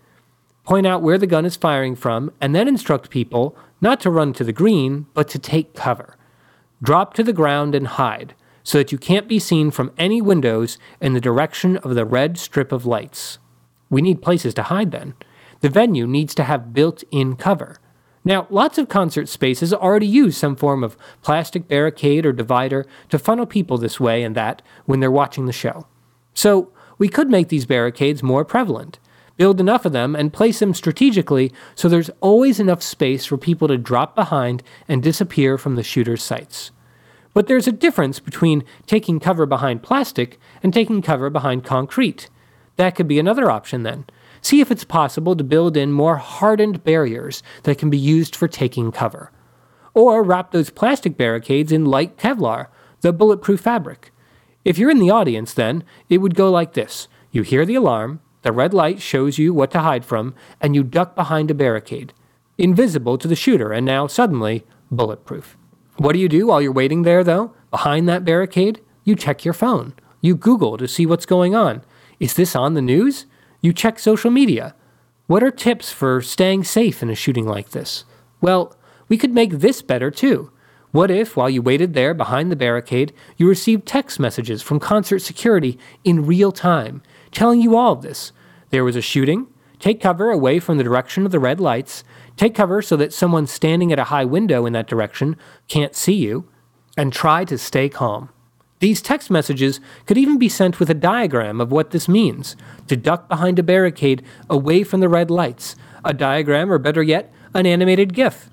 Point 0.64 0.86
out 0.86 1.00
where 1.00 1.16
the 1.16 1.26
gun 1.26 1.46
is 1.46 1.56
firing 1.56 1.96
from, 1.96 2.30
and 2.42 2.54
then 2.54 2.68
instruct 2.68 3.08
people 3.08 3.56
not 3.84 4.00
to 4.00 4.10
run 4.10 4.32
to 4.32 4.42
the 4.42 4.52
green, 4.52 5.06
but 5.12 5.28
to 5.28 5.38
take 5.38 5.74
cover. 5.74 6.16
Drop 6.82 7.12
to 7.14 7.22
the 7.22 7.34
ground 7.34 7.74
and 7.74 7.86
hide, 7.86 8.34
so 8.62 8.78
that 8.78 8.90
you 8.90 8.96
can't 8.96 9.28
be 9.28 9.38
seen 9.38 9.70
from 9.70 9.92
any 9.98 10.22
windows 10.22 10.78
in 11.02 11.12
the 11.12 11.20
direction 11.20 11.76
of 11.76 11.94
the 11.94 12.06
red 12.06 12.38
strip 12.38 12.72
of 12.72 12.86
lights. 12.86 13.38
We 13.90 14.00
need 14.00 14.22
places 14.22 14.54
to 14.54 14.62
hide 14.64 14.90
then. 14.90 15.12
The 15.60 15.68
venue 15.68 16.06
needs 16.06 16.34
to 16.36 16.44
have 16.44 16.72
built 16.72 17.04
in 17.10 17.36
cover. 17.36 17.76
Now, 18.24 18.46
lots 18.48 18.78
of 18.78 18.88
concert 18.88 19.28
spaces 19.28 19.74
already 19.74 20.06
use 20.06 20.34
some 20.34 20.56
form 20.56 20.82
of 20.82 20.96
plastic 21.20 21.68
barricade 21.68 22.24
or 22.24 22.32
divider 22.32 22.86
to 23.10 23.18
funnel 23.18 23.44
people 23.44 23.76
this 23.76 24.00
way 24.00 24.22
and 24.22 24.34
that 24.34 24.62
when 24.86 25.00
they're 25.00 25.10
watching 25.10 25.44
the 25.44 25.52
show. 25.52 25.86
So, 26.32 26.72
we 26.96 27.08
could 27.08 27.28
make 27.28 27.48
these 27.48 27.66
barricades 27.66 28.22
more 28.22 28.46
prevalent, 28.46 28.98
build 29.36 29.60
enough 29.60 29.84
of 29.84 29.92
them, 29.92 30.14
and 30.14 30.32
place 30.32 30.60
them 30.60 30.74
strategically 30.74 31.52
so 31.74 31.88
there's 31.88 32.10
always 32.20 32.60
enough 32.60 32.82
space 32.82 33.26
for 33.26 33.36
people 33.36 33.68
to 33.68 33.76
drop 33.76 34.14
behind 34.14 34.62
and 34.88 35.02
disappear 35.02 35.58
from 35.58 35.74
the 35.74 35.82
shooter's 35.82 36.22
sights. 36.22 36.70
But 37.32 37.48
there's 37.48 37.66
a 37.66 37.72
difference 37.72 38.20
between 38.20 38.64
taking 38.86 39.18
cover 39.18 39.44
behind 39.44 39.82
plastic 39.82 40.38
and 40.62 40.72
taking 40.72 41.02
cover 41.02 41.30
behind 41.30 41.64
concrete. 41.64 42.30
That 42.76 42.94
could 42.94 43.08
be 43.08 43.18
another 43.18 43.50
option 43.50 43.82
then. 43.82 44.06
See 44.40 44.60
if 44.60 44.70
it's 44.70 44.84
possible 44.84 45.34
to 45.36 45.44
build 45.44 45.76
in 45.76 45.92
more 45.92 46.16
hardened 46.16 46.84
barriers 46.84 47.42
that 47.64 47.78
can 47.78 47.90
be 47.90 47.98
used 47.98 48.36
for 48.36 48.46
taking 48.46 48.92
cover. 48.92 49.32
Or 49.94 50.22
wrap 50.22 50.52
those 50.52 50.70
plastic 50.70 51.16
barricades 51.16 51.72
in 51.72 51.84
light 51.84 52.16
Kevlar, 52.16 52.68
the 53.00 53.12
bulletproof 53.12 53.60
fabric. 53.60 54.12
If 54.64 54.78
you're 54.78 54.90
in 54.90 54.98
the 54.98 55.10
audience, 55.10 55.54
then, 55.54 55.84
it 56.08 56.18
would 56.18 56.34
go 56.34 56.50
like 56.50 56.74
this 56.74 57.08
You 57.30 57.42
hear 57.42 57.64
the 57.66 57.74
alarm, 57.74 58.20
the 58.44 58.52
red 58.52 58.74
light 58.74 59.00
shows 59.00 59.38
you 59.38 59.52
what 59.52 59.70
to 59.70 59.80
hide 59.80 60.04
from, 60.04 60.34
and 60.60 60.74
you 60.74 60.84
duck 60.84 61.14
behind 61.14 61.50
a 61.50 61.54
barricade. 61.54 62.12
Invisible 62.58 63.16
to 63.18 63.26
the 63.26 63.34
shooter, 63.34 63.72
and 63.72 63.86
now 63.86 64.06
suddenly 64.06 64.64
bulletproof. 64.90 65.56
What 65.96 66.12
do 66.12 66.18
you 66.18 66.28
do 66.28 66.46
while 66.46 66.60
you're 66.60 66.70
waiting 66.70 67.02
there, 67.02 67.24
though? 67.24 67.54
Behind 67.70 68.06
that 68.08 68.24
barricade? 68.24 68.82
You 69.02 69.16
check 69.16 69.46
your 69.46 69.54
phone. 69.54 69.94
You 70.20 70.36
Google 70.36 70.76
to 70.76 70.86
see 70.86 71.06
what's 71.06 71.24
going 71.26 71.54
on. 71.54 71.82
Is 72.20 72.34
this 72.34 72.54
on 72.54 72.74
the 72.74 72.82
news? 72.82 73.24
You 73.62 73.72
check 73.72 73.98
social 73.98 74.30
media. 74.30 74.74
What 75.26 75.42
are 75.42 75.50
tips 75.50 75.90
for 75.90 76.20
staying 76.20 76.64
safe 76.64 77.02
in 77.02 77.08
a 77.08 77.14
shooting 77.14 77.46
like 77.46 77.70
this? 77.70 78.04
Well, 78.42 78.76
we 79.08 79.16
could 79.16 79.32
make 79.32 79.52
this 79.52 79.80
better 79.80 80.10
too. 80.10 80.50
What 80.90 81.10
if, 81.10 81.34
while 81.34 81.50
you 81.50 81.62
waited 81.62 81.94
there 81.94 82.12
behind 82.14 82.52
the 82.52 82.56
barricade, 82.56 83.14
you 83.36 83.48
received 83.48 83.86
text 83.86 84.20
messages 84.20 84.62
from 84.62 84.78
concert 84.78 85.20
security 85.20 85.78
in 86.04 86.26
real 86.26 86.52
time, 86.52 87.02
telling 87.34 87.60
you 87.60 87.76
all 87.76 87.92
of 87.92 88.02
this? 88.02 88.32
There 88.70 88.84
was 88.84 88.96
a 88.96 89.02
shooting. 89.02 89.48
Take 89.78 90.00
cover 90.00 90.30
away 90.30 90.60
from 90.60 90.78
the 90.78 90.84
direction 90.84 91.26
of 91.26 91.32
the 91.32 91.38
red 91.38 91.60
lights. 91.60 92.04
Take 92.36 92.54
cover 92.54 92.80
so 92.80 92.96
that 92.96 93.12
someone 93.12 93.46
standing 93.46 93.92
at 93.92 93.98
a 93.98 94.04
high 94.04 94.24
window 94.24 94.64
in 94.64 94.72
that 94.72 94.86
direction 94.86 95.36
can't 95.68 95.94
see 95.94 96.14
you. 96.14 96.48
And 96.96 97.12
try 97.12 97.44
to 97.44 97.58
stay 97.58 97.88
calm. 97.88 98.30
These 98.78 99.02
text 99.02 99.30
messages 99.30 99.80
could 100.06 100.18
even 100.18 100.38
be 100.38 100.48
sent 100.48 100.78
with 100.78 100.90
a 100.90 100.94
diagram 100.94 101.60
of 101.60 101.72
what 101.72 101.90
this 101.90 102.08
means 102.08 102.54
to 102.86 102.96
duck 102.96 103.28
behind 103.28 103.58
a 103.58 103.62
barricade 103.62 104.22
away 104.50 104.84
from 104.84 105.00
the 105.00 105.08
red 105.08 105.30
lights, 105.30 105.74
a 106.04 106.12
diagram, 106.12 106.70
or 106.70 106.78
better 106.78 107.02
yet, 107.02 107.32
an 107.54 107.66
animated 107.66 108.12
GIF. 108.14 108.50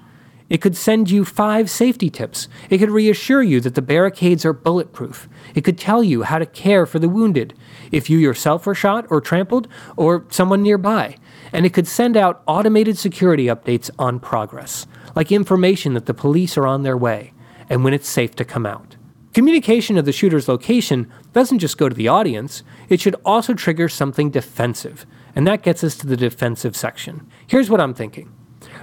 It 0.51 0.59
could 0.59 0.75
send 0.75 1.09
you 1.09 1.23
five 1.23 1.69
safety 1.69 2.09
tips. 2.09 2.49
It 2.69 2.79
could 2.79 2.91
reassure 2.91 3.41
you 3.41 3.61
that 3.61 3.75
the 3.75 3.81
barricades 3.81 4.43
are 4.43 4.51
bulletproof. 4.51 5.29
It 5.55 5.63
could 5.63 5.77
tell 5.77 6.03
you 6.03 6.23
how 6.23 6.39
to 6.39 6.45
care 6.45 6.85
for 6.85 6.99
the 6.99 7.07
wounded, 7.07 7.53
if 7.89 8.09
you 8.09 8.17
yourself 8.17 8.65
were 8.65 8.75
shot 8.75 9.05
or 9.09 9.21
trampled, 9.21 9.69
or 9.95 10.25
someone 10.27 10.61
nearby. 10.61 11.15
And 11.53 11.65
it 11.65 11.73
could 11.73 11.87
send 11.87 12.17
out 12.17 12.43
automated 12.47 12.97
security 12.97 13.45
updates 13.45 13.89
on 13.97 14.19
progress, 14.19 14.87
like 15.15 15.31
information 15.31 15.93
that 15.93 16.05
the 16.05 16.13
police 16.13 16.57
are 16.57 16.67
on 16.67 16.83
their 16.83 16.97
way 16.97 17.31
and 17.69 17.85
when 17.85 17.93
it's 17.93 18.09
safe 18.09 18.35
to 18.35 18.43
come 18.43 18.65
out. 18.65 18.97
Communication 19.33 19.97
of 19.97 20.03
the 20.03 20.11
shooter's 20.11 20.49
location 20.49 21.09
doesn't 21.31 21.59
just 21.59 21.77
go 21.77 21.87
to 21.87 21.95
the 21.95 22.09
audience, 22.09 22.61
it 22.89 22.99
should 22.99 23.15
also 23.23 23.53
trigger 23.53 23.87
something 23.87 24.29
defensive. 24.29 25.05
And 25.33 25.47
that 25.47 25.63
gets 25.63 25.81
us 25.81 25.95
to 25.99 26.07
the 26.07 26.17
defensive 26.17 26.75
section. 26.75 27.25
Here's 27.47 27.69
what 27.69 27.79
I'm 27.79 27.93
thinking. 27.93 28.33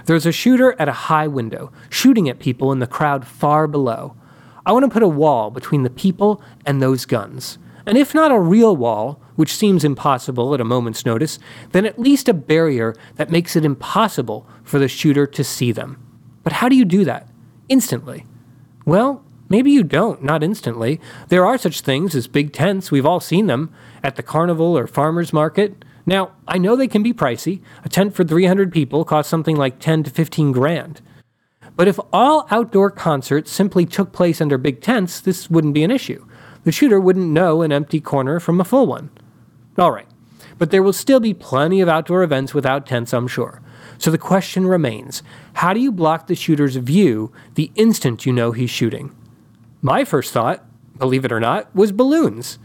There's 0.05 0.25
a 0.25 0.31
shooter 0.31 0.75
at 0.79 0.89
a 0.89 0.93
high 1.09 1.27
window, 1.27 1.71
shooting 1.89 2.29
at 2.29 2.39
people 2.39 2.71
in 2.71 2.79
the 2.79 2.87
crowd 2.87 3.25
far 3.25 3.67
below. 3.67 4.15
I 4.65 4.71
want 4.71 4.85
to 4.85 4.91
put 4.91 5.03
a 5.03 5.07
wall 5.07 5.49
between 5.49 5.83
the 5.83 5.89
people 5.89 6.41
and 6.65 6.81
those 6.81 7.05
guns. 7.05 7.57
And 7.85 7.97
if 7.97 8.13
not 8.13 8.31
a 8.31 8.39
real 8.39 8.75
wall, 8.75 9.21
which 9.35 9.55
seems 9.55 9.83
impossible 9.83 10.53
at 10.53 10.61
a 10.61 10.65
moment's 10.65 11.05
notice, 11.05 11.39
then 11.71 11.85
at 11.85 11.97
least 11.97 12.29
a 12.29 12.33
barrier 12.33 12.93
that 13.15 13.31
makes 13.31 13.55
it 13.55 13.65
impossible 13.65 14.47
for 14.63 14.79
the 14.79 14.87
shooter 14.87 15.25
to 15.25 15.43
see 15.43 15.71
them. 15.71 15.97
But 16.43 16.53
how 16.53 16.69
do 16.69 16.75
you 16.75 16.85
do 16.85 17.03
that? 17.05 17.27
Instantly. 17.67 18.25
Well, 18.85 19.23
maybe 19.47 19.71
you 19.71 19.83
don't, 19.83 20.23
not 20.23 20.43
instantly. 20.43 20.99
There 21.29 21.45
are 21.45 21.57
such 21.57 21.81
things 21.81 22.15
as 22.15 22.27
big 22.27 22.53
tents, 22.53 22.91
we've 22.91 23.05
all 23.05 23.19
seen 23.19 23.47
them, 23.47 23.73
at 24.03 24.17
the 24.17 24.23
carnival 24.23 24.77
or 24.77 24.87
farmer's 24.87 25.33
market. 25.33 25.83
Now, 26.09 26.31
I 26.47 26.57
know 26.57 26.75
they 26.75 26.87
can 26.87 27.03
be 27.03 27.13
pricey. 27.13 27.61
A 27.85 27.87
tent 27.87 28.15
for 28.15 28.23
300 28.23 28.71
people 28.71 29.05
costs 29.05 29.29
something 29.29 29.55
like 29.55 29.77
10 29.77 30.05
to 30.05 30.09
15 30.09 30.51
grand. 30.51 31.01
But 31.75 31.87
if 31.87 31.99
all 32.11 32.47
outdoor 32.49 32.89
concerts 32.89 33.51
simply 33.51 33.85
took 33.85 34.11
place 34.11 34.41
under 34.41 34.57
big 34.57 34.81
tents, 34.81 35.21
this 35.21 35.51
wouldn't 35.51 35.75
be 35.75 35.83
an 35.83 35.91
issue. 35.91 36.25
The 36.63 36.71
shooter 36.71 36.99
wouldn't 36.99 37.29
know 37.29 37.61
an 37.61 37.71
empty 37.71 38.01
corner 38.01 38.39
from 38.39 38.59
a 38.59 38.63
full 38.63 38.87
one. 38.87 39.11
All 39.77 39.91
right, 39.91 40.07
but 40.57 40.71
there 40.71 40.81
will 40.81 40.93
still 40.93 41.19
be 41.19 41.35
plenty 41.35 41.79
of 41.79 41.87
outdoor 41.87 42.23
events 42.23 42.55
without 42.55 42.87
tents, 42.87 43.13
I'm 43.13 43.27
sure. 43.27 43.61
So 43.99 44.09
the 44.09 44.17
question 44.17 44.65
remains 44.65 45.21
how 45.53 45.73
do 45.73 45.79
you 45.79 45.91
block 45.91 46.25
the 46.25 46.33
shooter's 46.33 46.77
view 46.77 47.31
the 47.53 47.71
instant 47.75 48.25
you 48.25 48.33
know 48.33 48.51
he's 48.51 48.71
shooting? 48.71 49.15
My 49.83 50.03
first 50.05 50.33
thought, 50.33 50.65
believe 50.97 51.23
it 51.23 51.31
or 51.31 51.39
not, 51.39 51.73
was 51.75 51.91
balloons. 51.91 52.57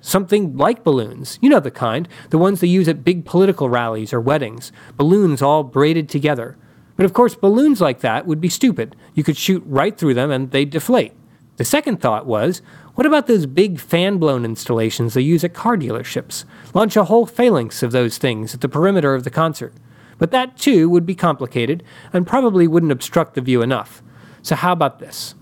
Something 0.00 0.56
like 0.56 0.82
balloons. 0.82 1.38
You 1.42 1.50
know 1.50 1.60
the 1.60 1.70
kind, 1.70 2.08
the 2.30 2.38
ones 2.38 2.60
they 2.60 2.66
use 2.66 2.88
at 2.88 3.04
big 3.04 3.24
political 3.24 3.68
rallies 3.68 4.12
or 4.12 4.20
weddings. 4.20 4.72
Balloons 4.96 5.42
all 5.42 5.62
braided 5.62 6.08
together. 6.08 6.56
But 6.96 7.04
of 7.04 7.12
course, 7.12 7.34
balloons 7.34 7.80
like 7.80 8.00
that 8.00 8.26
would 8.26 8.40
be 8.40 8.48
stupid. 8.48 8.96
You 9.14 9.24
could 9.24 9.36
shoot 9.36 9.62
right 9.66 9.96
through 9.96 10.14
them 10.14 10.30
and 10.30 10.50
they'd 10.50 10.70
deflate. 10.70 11.12
The 11.56 11.64
second 11.64 12.00
thought 12.00 12.26
was 12.26 12.62
what 12.94 13.06
about 13.06 13.26
those 13.26 13.46
big 13.46 13.80
fan 13.80 14.18
blown 14.18 14.44
installations 14.44 15.14
they 15.14 15.22
use 15.22 15.44
at 15.44 15.54
car 15.54 15.76
dealerships? 15.76 16.44
Launch 16.74 16.96
a 16.96 17.04
whole 17.04 17.26
phalanx 17.26 17.82
of 17.82 17.92
those 17.92 18.18
things 18.18 18.54
at 18.54 18.60
the 18.60 18.68
perimeter 18.68 19.14
of 19.14 19.24
the 19.24 19.30
concert. 19.30 19.72
But 20.18 20.32
that 20.32 20.58
too 20.58 20.88
would 20.90 21.06
be 21.06 21.14
complicated 21.14 21.82
and 22.12 22.26
probably 22.26 22.66
wouldn't 22.66 22.92
obstruct 22.92 23.34
the 23.34 23.40
view 23.40 23.62
enough. 23.62 24.02
So, 24.42 24.54
how 24.54 24.72
about 24.72 24.98
this? 24.98 25.34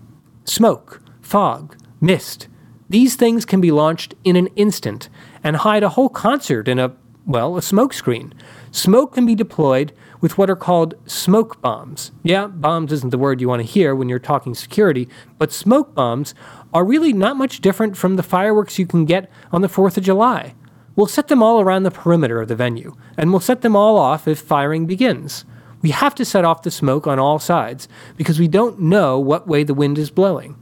Smoke, 0.45 1.03
fog, 1.21 1.77
mist, 2.01 2.49
these 2.89 3.17
things 3.17 3.45
can 3.45 3.61
be 3.61 3.71
launched 3.71 4.15
in 4.25 4.37
an 4.37 4.47
instant 4.57 5.09
and 5.45 5.57
hide 5.57 5.83
a 5.83 5.91
whole 5.91 6.09
concert 6.09 6.69
in 6.69 6.79
a, 6.79 6.93
well, 7.27 7.57
a 7.57 7.63
smoke 7.63 7.93
screen. 7.93 8.33
Smoke 8.71 9.15
can 9.15 9.27
be 9.27 9.35
deployed 9.35 9.93
with 10.21 10.39
what 10.39 10.51
are 10.51 10.57
called 10.57 10.95
smoke 11.07 11.61
bombs. 11.61 12.13
Yeah, 12.23 12.47
bombs 12.47 12.93
isn't 12.93 13.11
the 13.11 13.19
word 13.19 13.41
you 13.41 13.49
want 13.49 13.61
to 13.61 13.69
hear 13.69 13.95
when 13.95 14.09
you're 14.09 14.19
talking 14.19 14.55
security, 14.55 15.09
but 15.39 15.53
smoke 15.53 15.95
bombs 15.95 16.35
are 16.73 16.85
really 16.85 17.13
not 17.13 17.37
much 17.37 17.61
different 17.61 17.97
from 17.97 18.17
the 18.17 18.23
fireworks 18.23 18.79
you 18.79 18.87
can 18.87 19.05
get 19.05 19.31
on 19.53 19.63
the 19.63 19.69
4th 19.69 19.97
of 19.97 20.05
July. 20.05 20.55
We'll 20.97 21.07
set 21.07 21.29
them 21.29 21.43
all 21.43 21.61
around 21.61 21.85
the 21.85 21.91
perimeter 21.91 22.41
of 22.41 22.49
the 22.49 22.57
venue, 22.57 22.97
and 23.17 23.31
we'll 23.31 23.41
set 23.41 23.61
them 23.61 23.77
all 23.77 23.97
off 23.97 24.27
if 24.27 24.41
firing 24.41 24.87
begins. 24.87 25.45
We 25.81 25.91
have 25.91 26.15
to 26.17 26.25
set 26.25 26.45
off 26.45 26.63
the 26.63 26.73
smoke 26.73 27.07
on 27.07 27.21
all 27.21 27.39
sides 27.39 27.87
because 28.17 28.41
we 28.41 28.49
don't 28.49 28.81
know 28.81 29.21
what 29.21 29.47
way 29.47 29.63
the 29.63 29.75
wind 29.75 29.97
is 29.97 30.11
blowing. 30.11 30.57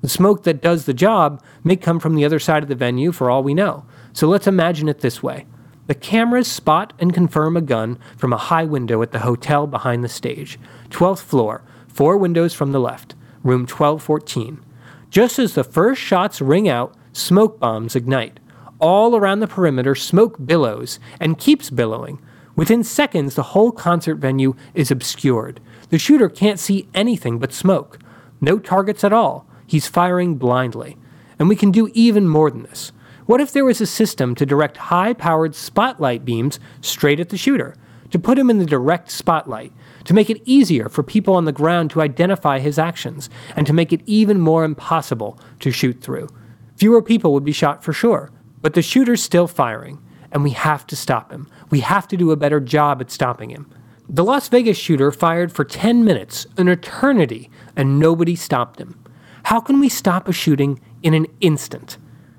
The 0.00 0.08
smoke 0.08 0.44
that 0.44 0.62
does 0.62 0.84
the 0.84 0.94
job 0.94 1.42
may 1.62 1.76
come 1.76 2.00
from 2.00 2.14
the 2.14 2.24
other 2.24 2.38
side 2.38 2.62
of 2.62 2.68
the 2.68 2.74
venue 2.74 3.12
for 3.12 3.30
all 3.30 3.42
we 3.42 3.54
know. 3.54 3.84
So 4.12 4.26
let's 4.28 4.46
imagine 4.46 4.88
it 4.88 5.00
this 5.00 5.22
way 5.22 5.46
the 5.86 5.94
cameras 5.94 6.46
spot 6.46 6.92
and 7.00 7.12
confirm 7.12 7.56
a 7.56 7.60
gun 7.60 7.98
from 8.16 8.32
a 8.32 8.36
high 8.36 8.64
window 8.64 9.02
at 9.02 9.10
the 9.10 9.18
hotel 9.20 9.66
behind 9.66 10.04
the 10.04 10.08
stage, 10.08 10.56
12th 10.90 11.22
floor, 11.22 11.64
four 11.88 12.16
windows 12.16 12.54
from 12.54 12.70
the 12.70 12.78
left, 12.78 13.16
room 13.42 13.62
1214. 13.62 14.64
Just 15.10 15.40
as 15.40 15.54
the 15.54 15.64
first 15.64 16.00
shots 16.00 16.40
ring 16.40 16.68
out, 16.68 16.94
smoke 17.12 17.58
bombs 17.58 17.96
ignite. 17.96 18.38
All 18.78 19.16
around 19.16 19.40
the 19.40 19.48
perimeter, 19.48 19.96
smoke 19.96 20.36
billows 20.46 21.00
and 21.18 21.38
keeps 21.38 21.70
billowing. 21.70 22.22
Within 22.54 22.84
seconds, 22.84 23.34
the 23.34 23.42
whole 23.42 23.72
concert 23.72 24.16
venue 24.16 24.54
is 24.74 24.92
obscured. 24.92 25.60
The 25.88 25.98
shooter 25.98 26.28
can't 26.28 26.60
see 26.60 26.88
anything 26.94 27.40
but 27.40 27.52
smoke. 27.52 27.98
No 28.40 28.60
targets 28.60 29.02
at 29.02 29.12
all. 29.12 29.49
He's 29.70 29.86
firing 29.86 30.34
blindly. 30.34 30.96
And 31.38 31.48
we 31.48 31.54
can 31.54 31.70
do 31.70 31.88
even 31.94 32.26
more 32.26 32.50
than 32.50 32.64
this. 32.64 32.90
What 33.26 33.40
if 33.40 33.52
there 33.52 33.64
was 33.64 33.80
a 33.80 33.86
system 33.86 34.34
to 34.34 34.44
direct 34.44 34.76
high 34.76 35.12
powered 35.12 35.54
spotlight 35.54 36.24
beams 36.24 36.58
straight 36.80 37.20
at 37.20 37.28
the 37.28 37.36
shooter, 37.36 37.76
to 38.10 38.18
put 38.18 38.36
him 38.36 38.50
in 38.50 38.58
the 38.58 38.66
direct 38.66 39.12
spotlight, 39.12 39.72
to 40.06 40.12
make 40.12 40.28
it 40.28 40.42
easier 40.44 40.88
for 40.88 41.04
people 41.04 41.36
on 41.36 41.44
the 41.44 41.52
ground 41.52 41.90
to 41.90 42.00
identify 42.00 42.58
his 42.58 42.80
actions, 42.80 43.30
and 43.54 43.64
to 43.64 43.72
make 43.72 43.92
it 43.92 44.02
even 44.06 44.40
more 44.40 44.64
impossible 44.64 45.38
to 45.60 45.70
shoot 45.70 46.00
through? 46.00 46.26
Fewer 46.74 47.00
people 47.00 47.32
would 47.32 47.44
be 47.44 47.52
shot 47.52 47.84
for 47.84 47.92
sure, 47.92 48.32
but 48.62 48.74
the 48.74 48.82
shooter's 48.82 49.22
still 49.22 49.46
firing, 49.46 50.00
and 50.32 50.42
we 50.42 50.50
have 50.50 50.84
to 50.88 50.96
stop 50.96 51.30
him. 51.30 51.48
We 51.70 51.78
have 51.78 52.08
to 52.08 52.16
do 52.16 52.32
a 52.32 52.36
better 52.36 52.58
job 52.58 53.00
at 53.00 53.12
stopping 53.12 53.50
him. 53.50 53.70
The 54.08 54.24
Las 54.24 54.48
Vegas 54.48 54.76
shooter 54.76 55.12
fired 55.12 55.52
for 55.52 55.64
10 55.64 56.04
minutes, 56.04 56.48
an 56.56 56.66
eternity, 56.66 57.48
and 57.76 58.00
nobody 58.00 58.34
stopped 58.34 58.80
him. 58.80 58.99
How 59.44 59.60
can 59.60 59.80
we 59.80 59.88
stop 59.88 60.28
a 60.28 60.32
shooting 60.32 60.80
in 61.02 61.14
an 61.14 61.26
instant? 61.40 61.98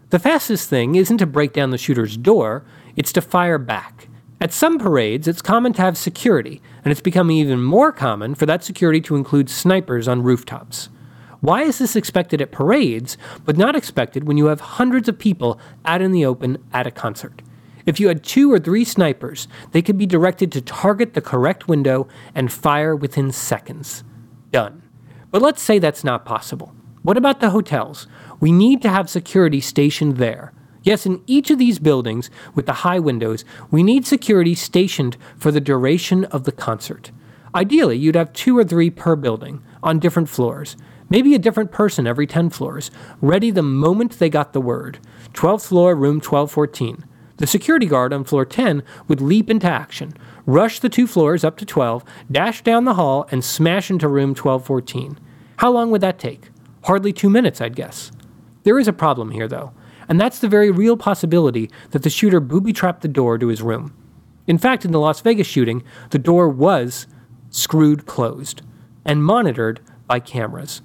The 0.10 0.20
fastest 0.20 0.70
thing 0.70 0.96
isn't 0.96 1.20
to 1.20 1.26
break 1.26 1.54
down 1.54 1.72
the 1.72 1.78
shooter's 1.78 2.18
door, 2.18 2.66
it's 2.96 3.14
to 3.14 3.22
fire 3.22 3.58
back. 3.58 4.08
At 4.42 4.52
some 4.52 4.80
parades, 4.80 5.28
it's 5.28 5.42
common 5.42 5.74
to 5.74 5.82
have 5.82 5.98
security, 5.98 6.62
and 6.84 6.92
it's 6.92 7.00
becoming 7.00 7.38
even 7.38 7.64
more 7.64 7.92
common 7.92 8.36
for 8.36 8.46
that 8.48 8.64
security 8.64 9.00
to 9.02 9.16
include 9.16 9.50
snipers 9.50 10.08
on 10.08 10.24
rooftops. 10.24 10.90
Why 11.42 11.64
is 11.64 11.80
this 11.80 11.96
expected 11.96 12.42
at 12.42 12.52
parades, 12.52 13.18
but 13.46 13.58
not 13.58 13.76
expected 13.76 14.26
when 14.26 14.38
you 14.38 14.48
have 14.48 14.62
hundreds 14.62 15.08
of 15.08 15.18
people 15.18 15.60
out 15.86 16.02
in 16.02 16.12
the 16.12 16.26
open 16.26 16.58
at 16.74 16.88
a 16.88 16.92
concert? 16.92 17.42
If 17.86 18.00
you 18.00 18.08
had 18.10 18.24
two 18.24 18.52
or 18.52 18.60
three 18.60 18.84
snipers, 18.84 19.48
they 19.72 19.82
could 19.82 19.98
be 19.98 20.06
directed 20.06 20.52
to 20.52 20.62
target 20.62 21.14
the 21.14 21.22
correct 21.22 21.68
window 21.68 22.08
and 22.36 22.52
fire 22.52 22.96
within 22.96 23.32
seconds. 23.32 24.04
Done. 24.52 24.84
But 25.32 25.42
let's 25.42 25.62
say 25.62 25.80
that's 25.80 26.04
not 26.04 26.26
possible. 26.26 26.74
What 27.04 27.18
about 27.18 27.40
the 27.40 27.50
hotels? 27.50 28.06
We 28.40 28.52
need 28.52 28.82
to 28.84 28.90
have 28.90 29.10
security 29.10 29.60
stationed 29.60 30.18
there. 30.18 30.54
Yes, 30.84 31.08
in 31.08 31.24
each 31.26 31.50
of 31.50 31.58
these 31.58 31.80
buildings 31.80 32.30
with 32.54 32.68
the 32.68 32.82
high 32.86 33.00
windows, 33.00 33.44
we 33.72 33.82
need 33.82 34.06
security 34.06 34.54
stationed 34.54 35.18
for 35.36 35.52
the 35.52 35.60
duration 35.60 36.26
of 36.26 36.44
the 36.44 36.52
concert. 36.52 37.12
Ideally, 37.56 37.98
you'd 37.98 38.16
have 38.16 38.34
two 38.34 38.56
or 38.56 38.64
three 38.64 38.92
per 38.92 39.16
building 39.16 39.64
on 39.82 39.98
different 39.98 40.30
floors, 40.30 40.78
maybe 41.10 41.34
a 41.34 41.40
different 41.40 41.72
person 41.72 42.06
every 42.06 42.28
10 42.28 42.52
floors, 42.52 42.92
ready 43.20 43.50
the 43.50 43.64
moment 43.64 44.20
they 44.20 44.30
got 44.30 44.54
the 44.54 44.62
word. 44.62 45.00
12th 45.34 45.68
floor, 45.68 45.96
room 45.96 46.18
1214. 46.18 47.04
The 47.38 47.48
security 47.48 47.88
guard 47.88 48.14
on 48.14 48.26
floor 48.26 48.46
10 48.46 48.84
would 49.08 49.22
leap 49.22 49.50
into 49.50 49.68
action, 49.68 50.14
rush 50.46 50.80
the 50.80 50.90
two 50.90 51.08
floors 51.08 51.44
up 51.44 51.58
to 51.58 51.66
12, 51.66 52.04
dash 52.32 52.62
down 52.62 52.86
the 52.86 52.94
hall, 52.94 53.28
and 53.32 53.44
smash 53.44 53.90
into 53.90 54.08
room 54.08 54.30
1214. 54.30 55.20
How 55.58 55.72
long 55.72 55.90
would 55.90 56.02
that 56.02 56.20
take? 56.20 56.51
Hardly 56.84 57.14
two 57.14 57.30
minutes, 57.30 57.62
I'd 57.62 57.76
guess. 57.76 58.12
There 58.64 58.80
is 58.80 58.88
a 58.88 58.94
problem 58.94 59.32
here, 59.32 59.48
though, 59.48 59.74
and 60.10 60.20
that's 60.20 60.40
the 60.40 60.48
very 60.48 60.72
real 60.72 60.98
possibility 60.98 61.70
that 61.92 62.04
the 62.04 62.10
shooter 62.10 62.40
booby 62.40 62.74
trapped 62.74 63.02
the 63.02 63.08
door 63.08 63.38
to 63.38 63.48
his 63.48 63.62
room. 63.62 63.96
In 64.48 64.58
fact, 64.58 64.84
in 64.86 64.92
the 64.92 65.00
Las 65.00 65.22
Vegas 65.22 65.48
shooting, 65.48 65.84
the 66.10 66.20
door 66.20 66.50
was 66.50 67.08
screwed 67.50 68.06
closed 68.06 68.62
and 69.06 69.24
monitored 69.24 69.80
by 70.08 70.20
cameras. 70.20 70.82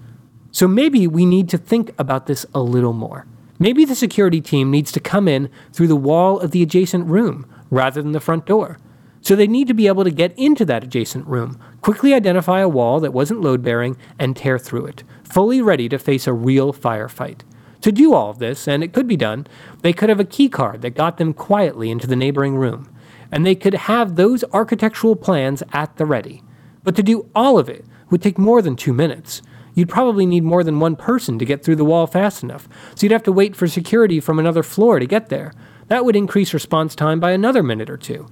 So 0.51 0.69
maybe 0.69 1.07
we 1.07 1.27
need 1.27 1.49
to 1.51 1.59
think 1.59 1.93
about 1.99 2.27
this 2.27 2.47
a 2.55 2.61
little 2.61 2.93
more. 2.93 3.27
Maybe 3.59 3.85
the 3.85 3.95
security 3.95 4.41
team 4.41 4.71
needs 4.71 4.93
to 4.93 5.01
come 5.01 5.29
in 5.29 5.51
through 5.73 5.89
the 5.89 5.97
wall 5.97 6.39
of 6.39 6.51
the 6.51 6.63
adjacent 6.63 7.07
room 7.07 7.47
rather 7.71 8.03
than 8.03 8.13
the 8.13 8.21
front 8.21 8.47
door. 8.47 8.79
So 9.27 9.35
they 9.35 9.49
need 9.49 9.67
to 9.67 9.75
be 9.75 9.89
able 9.89 10.05
to 10.05 10.13
get 10.13 10.39
into 10.39 10.65
that 10.67 10.85
adjacent 10.85 11.27
room, 11.27 11.59
quickly 11.81 12.15
identify 12.15 12.61
a 12.61 12.69
wall 12.69 13.01
that 13.01 13.13
wasn't 13.13 13.41
load 13.41 13.61
bearing, 13.61 13.97
and 14.21 14.37
tear 14.37 14.57
through 14.57 14.87
it, 14.87 15.03
fully 15.25 15.61
ready 15.61 15.89
to 15.89 15.99
face 15.99 16.29
a 16.29 16.33
real 16.33 16.73
firefight. 16.73 17.41
To 17.81 17.91
do 17.91 18.15
all 18.15 18.31
of 18.31 18.39
this, 18.39 18.69
and 18.69 18.85
it 18.85 18.93
could 18.93 19.09
be 19.09 19.17
done, 19.17 19.49
they 19.83 19.93
could 19.93 20.11
have 20.11 20.21
a 20.21 20.25
key 20.25 20.49
card 20.49 20.81
that 20.83 20.91
got 20.95 21.17
them 21.17 21.35
quietly 21.35 21.91
into 21.91 22.07
the 22.07 22.15
neighboring 22.15 22.55
room, 22.55 22.89
and 23.33 23.45
they 23.45 23.57
could 23.57 23.75
have 23.75 24.15
those 24.15 24.45
architectural 24.53 25.17
plans 25.17 25.61
at 25.73 25.97
the 25.97 26.07
ready. 26.07 26.45
But 26.85 26.95
to 26.95 27.03
do 27.03 27.29
all 27.35 27.59
of 27.59 27.69
it 27.69 27.85
would 28.11 28.23
take 28.23 28.39
more 28.39 28.63
than 28.63 28.77
two 28.77 28.93
minutes. 28.93 29.43
You'd 29.75 29.89
probably 29.89 30.25
need 30.25 30.45
more 30.45 30.63
than 30.63 30.79
one 30.79 30.95
person 30.95 31.37
to 31.41 31.45
get 31.45 31.65
through 31.65 31.75
the 31.75 31.85
wall 31.85 32.07
fast 32.07 32.45
enough, 32.45 32.69
so 32.95 33.05
you'd 33.05 33.13
have 33.13 33.25
to 33.25 33.33
wait 33.33 33.57
for 33.57 33.67
security 33.67 34.21
from 34.21 34.39
another 34.39 34.63
floor 34.63 35.01
to 35.01 35.05
get 35.05 35.31
there. 35.31 35.53
That 35.89 36.05
would 36.05 36.15
increase 36.15 36.55
response 36.55 36.95
time 36.95 37.19
by 37.19 37.33
another 37.33 37.65
minute 37.65 37.91
or 37.91 37.97
two. 37.97 38.29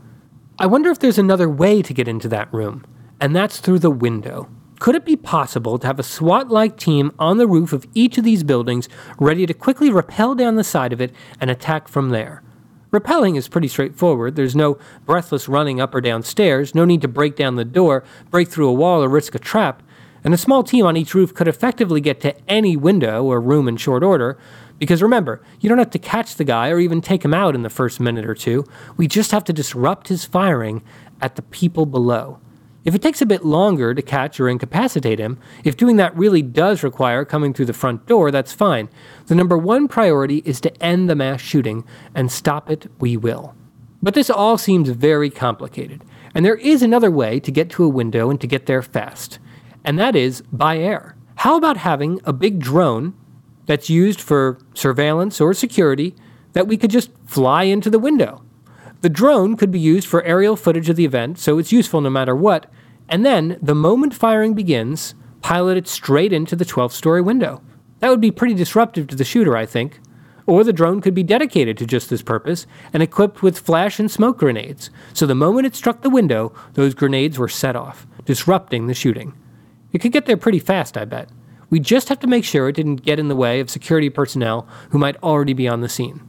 I 0.57 0.67
wonder 0.67 0.89
if 0.91 1.01
there's 1.01 1.19
another 1.19 1.49
way 1.49 1.83
to 1.83 1.93
get 1.93 2.07
into 2.07 2.29
that 2.29 2.53
room, 2.55 2.85
and 3.21 3.35
that's 3.35 3.59
through 3.59 3.81
the 3.81 3.91
window. 3.91 4.49
Could 4.79 4.95
it 4.95 5.05
be 5.05 5.17
possible 5.17 5.81
to 5.81 5.87
have 5.89 5.99
a 5.99 6.05
SWAT 6.05 6.49
like 6.49 6.77
team 6.77 7.11
on 7.19 7.39
the 7.39 7.49
roof 7.49 7.73
of 7.73 7.85
each 7.93 8.19
of 8.19 8.25
these 8.25 8.45
buildings 8.45 8.89
ready 9.19 9.47
to 9.47 9.55
quickly 9.55 9.91
rappel 9.91 10.37
down 10.37 10.55
the 10.55 10.63
side 10.63 10.93
of 10.93 11.01
it 11.01 11.13
and 11.41 11.51
attack 11.51 11.89
from 11.89 12.11
there? 12.11 12.41
Rappelling 12.93 13.37
is 13.37 13.49
pretty 13.49 13.67
straightforward. 13.67 14.37
There's 14.37 14.55
no 14.55 14.79
breathless 15.05 15.49
running 15.49 15.81
up 15.81 15.93
or 15.93 16.01
down 16.01 16.23
stairs, 16.23 16.73
no 16.73 16.85
need 16.85 17.03
to 17.03 17.09
break 17.09 17.35
down 17.35 17.57
the 17.57 17.65
door, 17.65 18.05
break 18.31 18.47
through 18.47 18.69
a 18.69 18.73
wall, 18.73 19.03
or 19.03 19.09
risk 19.09 19.35
a 19.35 19.41
trap, 19.41 19.83
and 20.23 20.33
a 20.33 20.39
small 20.39 20.63
team 20.63 20.87
on 20.87 20.97
each 20.97 21.17
roof 21.17 21.35
could 21.35 21.49
effectively 21.49 22.01
get 22.01 22.21
to 22.21 22.37
any 22.49 22.77
window 22.77 23.25
or 23.25 23.41
room 23.41 23.67
in 23.67 23.77
short 23.77 24.05
order, 24.05 24.39
because 24.85 25.01
remember, 25.01 25.41
you 25.61 25.71
don't 25.71 25.79
have 25.79 25.89
to 25.93 25.99
catch 25.99 26.35
the 26.35 26.45
guy 26.45 26.69
or 26.69 26.79
even 26.79 27.01
take 27.01 27.25
him 27.25 27.33
out 27.33 27.55
in 27.55 27.63
the 27.63 27.71
first 27.71 28.01
minute 28.01 28.27
or 28.27 28.35
two. 28.35 28.67
We 28.99 29.09
just 29.09 29.31
have 29.31 29.43
to 29.45 29.53
disrupt 29.55 30.09
his 30.09 30.27
firing 30.27 30.83
at 31.23 31.37
the 31.37 31.43
people 31.43 31.87
below. 31.87 32.39
If 32.85 32.95
it 32.95 33.01
takes 33.01 33.23
a 33.23 33.27
bit 33.27 33.47
longer 33.47 33.95
to 33.95 34.03
catch 34.03 34.39
or 34.39 34.47
incapacitate 34.47 35.19
him, 35.19 35.39
if 35.65 35.79
doing 35.79 35.97
that 35.97 36.15
really 36.15 36.43
does 36.43 36.83
require 36.83 37.25
coming 37.25 37.55
through 37.55 37.65
the 37.65 37.73
front 37.73 38.05
door, 38.05 38.31
that's 38.31 38.53
fine. 38.53 38.91
The 39.25 39.35
number 39.35 39.57
one 39.57 39.89
priority 39.89 40.43
is 40.45 40.61
to 40.61 40.83
end 40.83 41.09
the 41.09 41.15
mass 41.15 41.41
shooting, 41.41 41.87
and 42.15 42.31
stop 42.31 42.69
it 42.69 42.91
we 43.01 43.17
will. 43.17 43.55
But 44.03 44.13
this 44.13 44.29
all 44.29 44.59
seems 44.59 44.91
very 44.91 45.31
complicated, 45.31 46.05
and 46.35 46.45
there 46.45 46.57
is 46.57 46.83
another 46.83 47.11
way 47.11 47.41
to 47.41 47.51
get 47.51 47.71
to 47.71 47.85
a 47.85 47.89
window 47.89 48.29
and 48.29 48.39
to 48.43 48.47
get 48.47 48.67
there 48.67 48.83
fast, 48.83 49.39
and 49.83 49.99
that 49.99 50.15
is 50.15 50.43
by 50.53 50.77
air. 50.77 51.17
How 51.37 51.57
about 51.57 51.79
having 51.79 52.21
a 52.25 52.35
big 52.35 52.59
drone 52.59 53.15
that's 53.67 53.91
used 53.91 54.21
for 54.21 54.59
surveillance 54.75 55.41
or 55.41 55.55
security 55.55 56.15
that 56.53 56.69
we 56.69 56.77
could 56.77 56.91
just 56.91 57.11
fly 57.27 57.65
into 57.65 57.91
the 57.91 57.99
window. 57.99 58.43
The 59.01 59.09
drone 59.09 59.57
could 59.57 59.71
be 59.71 59.81
used 59.81 60.09
for 60.09 60.23
aerial 60.23 60.57
footage 60.57 60.89
of 60.89 60.97
the 60.97 61.05
event, 61.05 61.39
so 61.39 61.59
it's 61.59 61.73
useful 61.73 62.01
no 62.01 62.11
matter 62.11 62.35
what, 62.35 62.71
and 63.09 63.25
then, 63.25 63.59
the 63.61 63.75
moment 63.75 64.15
firing 64.15 64.55
begins, 64.55 65.15
pilot 65.43 65.77
it 65.77 65.87
straight 65.87 66.33
into 66.33 66.57
the 66.57 66.65
12th 66.65 66.93
story 66.93 67.21
window. 67.21 67.61
That 67.99 68.09
would 68.09 68.21
be 68.21 68.31
pretty 68.31 68.55
disruptive 68.55 69.07
to 69.09 69.17
the 69.17 69.25
shooter, 69.25 69.57
I 69.57 69.67
think. 69.67 70.01
Or 70.47 70.63
the 70.63 70.73
drone 70.73 71.01
could 71.01 71.15
be 71.15 71.23
dedicated 71.23 71.79
to 71.79 71.87
just 71.87 72.11
this 72.11 72.23
purpose 72.23 72.67
and 72.93 73.03
equipped 73.03 73.43
with 73.43 73.59
flash 73.59 73.99
and 73.99 74.11
smoke 74.11 74.39
grenades, 74.39 74.91
so 75.13 75.27
the 75.27 75.35
moment 75.35 75.67
it 75.67 75.75
struck 75.75 76.03
the 76.03 76.11
window, 76.11 76.55
those 76.75 76.95
grenades 76.95 77.39
were 77.39 77.49
set 77.49 77.77
off, 77.77 78.07
disrupting 78.25 78.87
the 78.87 78.95
shooting. 78.95 79.35
It 79.93 80.01
could 80.01 80.13
get 80.13 80.27
there 80.27 80.37
pretty 80.37 80.59
fast, 80.59 80.97
I 80.97 81.05
bet. 81.05 81.29
We 81.75 81.81
just 81.81 82.09
have 82.09 82.21
to 82.21 82.29
make 82.29 82.45
sure 82.45 82.69
it 82.69 82.77
didn't 82.77 83.03
get 83.03 83.19
in 83.19 83.27
the 83.27 83.35
way 83.35 83.59
of 83.59 83.69
security 83.69 84.09
personnel 84.09 84.69
who 84.91 84.99
might 84.99 85.21
already 85.25 85.55
be 85.55 85.67
on 85.67 85.81
the 85.81 85.89
scene. 85.89 86.23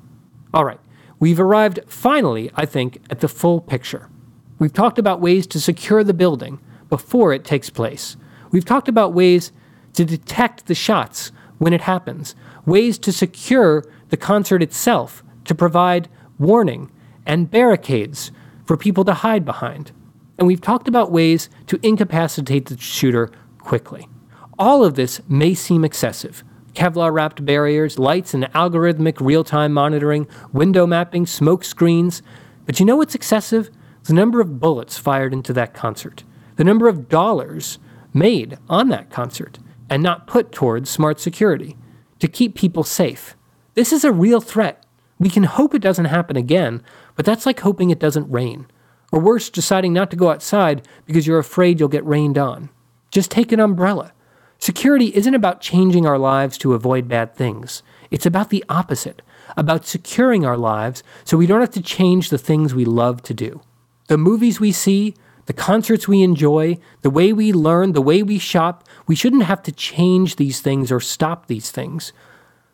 All 0.56 0.66
right, 0.66 0.80
we've 1.20 1.40
arrived 1.40 1.82
finally, 1.86 2.50
I 2.56 2.66
think, 2.66 3.00
at 3.12 3.20
the 3.20 3.28
full 3.28 3.62
picture. 3.62 4.10
We've 4.58 4.74
talked 4.74 4.98
about 4.98 5.22
ways 5.22 5.46
to 5.46 5.62
secure 5.62 6.04
the 6.04 6.16
building 6.16 6.60
before 6.90 7.32
it 7.32 7.46
takes 7.46 7.70
place. 7.70 8.18
We've 8.50 8.66
talked 8.66 8.88
about 8.88 9.14
ways 9.14 9.52
to 9.94 10.04
detect 10.04 10.66
the 10.66 10.74
shots 10.74 11.32
when 11.60 11.74
it 11.74 11.82
happens, 11.82 12.34
ways 12.66 12.98
to 12.98 13.12
secure 13.12 13.86
the 14.10 14.18
concert 14.18 14.64
itself, 14.64 15.24
to 15.44 15.54
provide 15.54 16.10
warning 16.40 16.90
and 17.24 17.52
barricades 17.52 18.32
for 18.66 18.78
people 18.78 19.06
to 19.06 19.14
hide 19.14 19.46
behind. 19.46 19.92
And 20.40 20.48
we've 20.48 20.60
talked 20.60 20.88
about 20.88 21.12
ways 21.12 21.52
to 21.68 21.80
incapacitate 21.84 22.66
the 22.66 22.80
shooter 22.80 23.32
quickly. 23.60 24.08
All 24.58 24.86
of 24.86 24.96
this 24.96 25.22
may 25.28 25.54
seem 25.54 25.84
excessive. 25.84 26.44
Kevlar 26.74 27.12
wrapped 27.12 27.46
barriers, 27.46 28.00
lights 28.00 28.34
and 28.34 28.46
algorithmic 28.54 29.20
real 29.20 29.44
time 29.44 29.74
monitoring, 29.74 30.28
window 30.54 30.88
mapping, 30.88 31.26
smoke 31.26 31.64
screens. 31.64 32.22
But 32.66 32.80
you 32.80 32.86
know 32.86 32.96
what's 32.96 33.16
excessive? 33.16 33.70
The 34.04 34.14
number 34.14 34.40
of 34.40 34.60
bullets 34.60 34.98
fired 34.98 35.34
into 35.34 35.52
that 35.54 35.74
concert, 35.74 36.24
the 36.56 36.64
number 36.64 36.88
of 36.88 37.10
dollars 37.10 37.80
made 38.14 38.58
on 38.70 38.90
that 38.90 39.10
concert, 39.10 39.60
and 39.90 40.02
not 40.02 40.28
put 40.28 40.52
towards 40.52 40.90
smart 40.90 41.20
security 41.20 41.76
to 42.20 42.28
keep 42.28 42.56
people 42.56 42.84
safe. 42.84 43.36
This 43.74 43.92
is 43.92 44.06
a 44.06 44.12
real 44.12 44.40
threat. 44.40 44.86
We 45.20 45.30
can 45.30 45.44
hope 45.44 45.74
it 45.74 45.82
doesn't 45.82 46.06
happen 46.06 46.38
again, 46.38 46.82
but 47.16 47.26
that's 47.26 47.46
like 47.46 47.60
hoping 47.60 47.90
it 47.90 48.00
doesn't 48.00 48.32
rain. 48.32 48.68
Or 49.12 49.20
worse, 49.20 49.50
deciding 49.50 49.92
not 49.92 50.12
to 50.12 50.18
go 50.18 50.30
outside 50.30 50.88
because 51.06 51.28
you're 51.28 51.40
afraid 51.40 51.80
you'll 51.80 51.90
get 51.90 52.06
rained 52.06 52.38
on. 52.38 52.70
Just 53.12 53.32
take 53.32 53.52
an 53.52 53.60
umbrella. 53.60 54.14
Security 54.60 55.16
isn't 55.16 55.36
about 55.36 55.62
changing 55.62 56.06
our 56.06 56.18
lives 56.18 56.58
to 56.58 56.74
avoid 56.74 57.08
bad 57.08 57.36
things. 57.36 57.84
It's 58.10 58.26
about 58.26 58.50
the 58.50 58.64
opposite, 58.70 59.22
about 59.58 59.86
securing 59.86 60.46
our 60.46 60.58
lives 60.58 61.04
so 61.24 61.38
we 61.38 61.48
don't 61.48 61.62
have 61.62 61.72
to 61.72 61.82
change 61.82 62.30
the 62.30 62.38
things 62.38 62.74
we 62.74 62.86
love 62.86 63.22
to 63.24 63.34
do. 63.34 63.62
The 64.08 64.18
movies 64.18 64.60
we 64.60 64.72
see, 64.72 65.16
the 65.46 65.54
concerts 65.54 66.08
we 66.08 66.24
enjoy, 66.24 66.78
the 67.02 67.10
way 67.10 67.34
we 67.34 67.54
learn, 67.54 67.94
the 67.94 68.02
way 68.02 68.24
we 68.24 68.40
shop, 68.40 68.88
we 69.08 69.16
shouldn't 69.16 69.44
have 69.44 69.62
to 69.64 69.72
change 69.72 70.36
these 70.36 70.62
things 70.62 70.92
or 70.92 71.00
stop 71.00 71.48
these 71.48 71.72
things. 71.72 72.14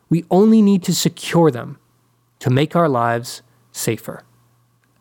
We 0.08 0.24
only 0.30 0.62
need 0.62 0.82
to 0.84 0.94
secure 0.94 1.50
them 1.50 1.78
to 2.38 2.50
make 2.50 2.74
our 2.74 2.88
lives 2.88 3.42
safer. 3.72 4.24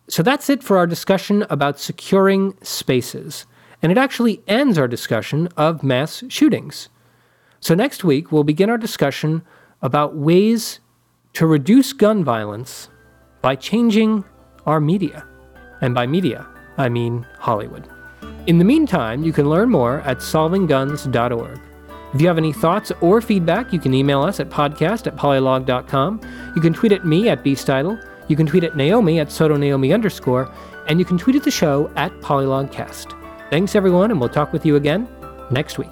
So 0.07 0.23
that's 0.23 0.49
it 0.49 0.63
for 0.63 0.77
our 0.77 0.87
discussion 0.87 1.45
about 1.49 1.79
securing 1.79 2.57
spaces 2.61 3.45
and 3.81 3.91
it 3.91 3.97
actually 3.97 4.41
ends 4.47 4.77
our 4.77 4.87
discussion 4.87 5.47
of 5.57 5.83
mass 5.83 6.23
shootings. 6.29 6.89
So, 7.59 7.75
next 7.75 8.03
week, 8.03 8.31
we'll 8.31 8.43
begin 8.43 8.69
our 8.69 8.77
discussion 8.77 9.43
about 9.81 10.15
ways 10.15 10.79
to 11.33 11.45
reduce 11.45 11.93
gun 11.93 12.23
violence 12.23 12.89
by 13.41 13.55
changing 13.55 14.23
our 14.65 14.79
media. 14.79 15.25
And 15.81 15.95
by 15.95 16.05
media, 16.05 16.47
I 16.77 16.89
mean 16.89 17.25
Hollywood. 17.39 17.87
In 18.47 18.57
the 18.57 18.65
meantime, 18.65 19.23
you 19.23 19.33
can 19.33 19.49
learn 19.49 19.69
more 19.69 20.01
at 20.01 20.17
solvingguns.org. 20.17 21.59
If 22.13 22.19
you 22.19 22.27
have 22.27 22.37
any 22.37 22.51
thoughts 22.51 22.91
or 22.99 23.21
feedback, 23.21 23.71
you 23.71 23.79
can 23.79 23.93
email 23.93 24.21
us 24.21 24.39
at 24.39 24.49
podcast 24.49 25.07
at 25.07 25.15
polylog.com. 25.15 26.21
You 26.55 26.61
can 26.61 26.73
tweet 26.73 26.91
at 26.91 27.05
me 27.05 27.29
at 27.29 27.43
beastidle. 27.43 28.03
You 28.27 28.35
can 28.35 28.45
tweet 28.45 28.63
at 28.63 28.75
Naomi 28.75 29.19
at 29.19 29.27
sotonaomi 29.27 29.93
underscore. 29.93 30.51
And 30.87 30.99
you 30.99 31.05
can 31.05 31.17
tweet 31.17 31.35
at 31.35 31.43
the 31.43 31.51
show 31.51 31.91
at 31.95 32.11
polylogcast. 32.21 33.20
Thanks, 33.51 33.75
everyone, 33.75 34.11
and 34.11 34.19
we'll 34.21 34.29
talk 34.29 34.53
with 34.53 34.65
you 34.65 34.77
again 34.77 35.09
next 35.51 35.77
week. 35.77 35.89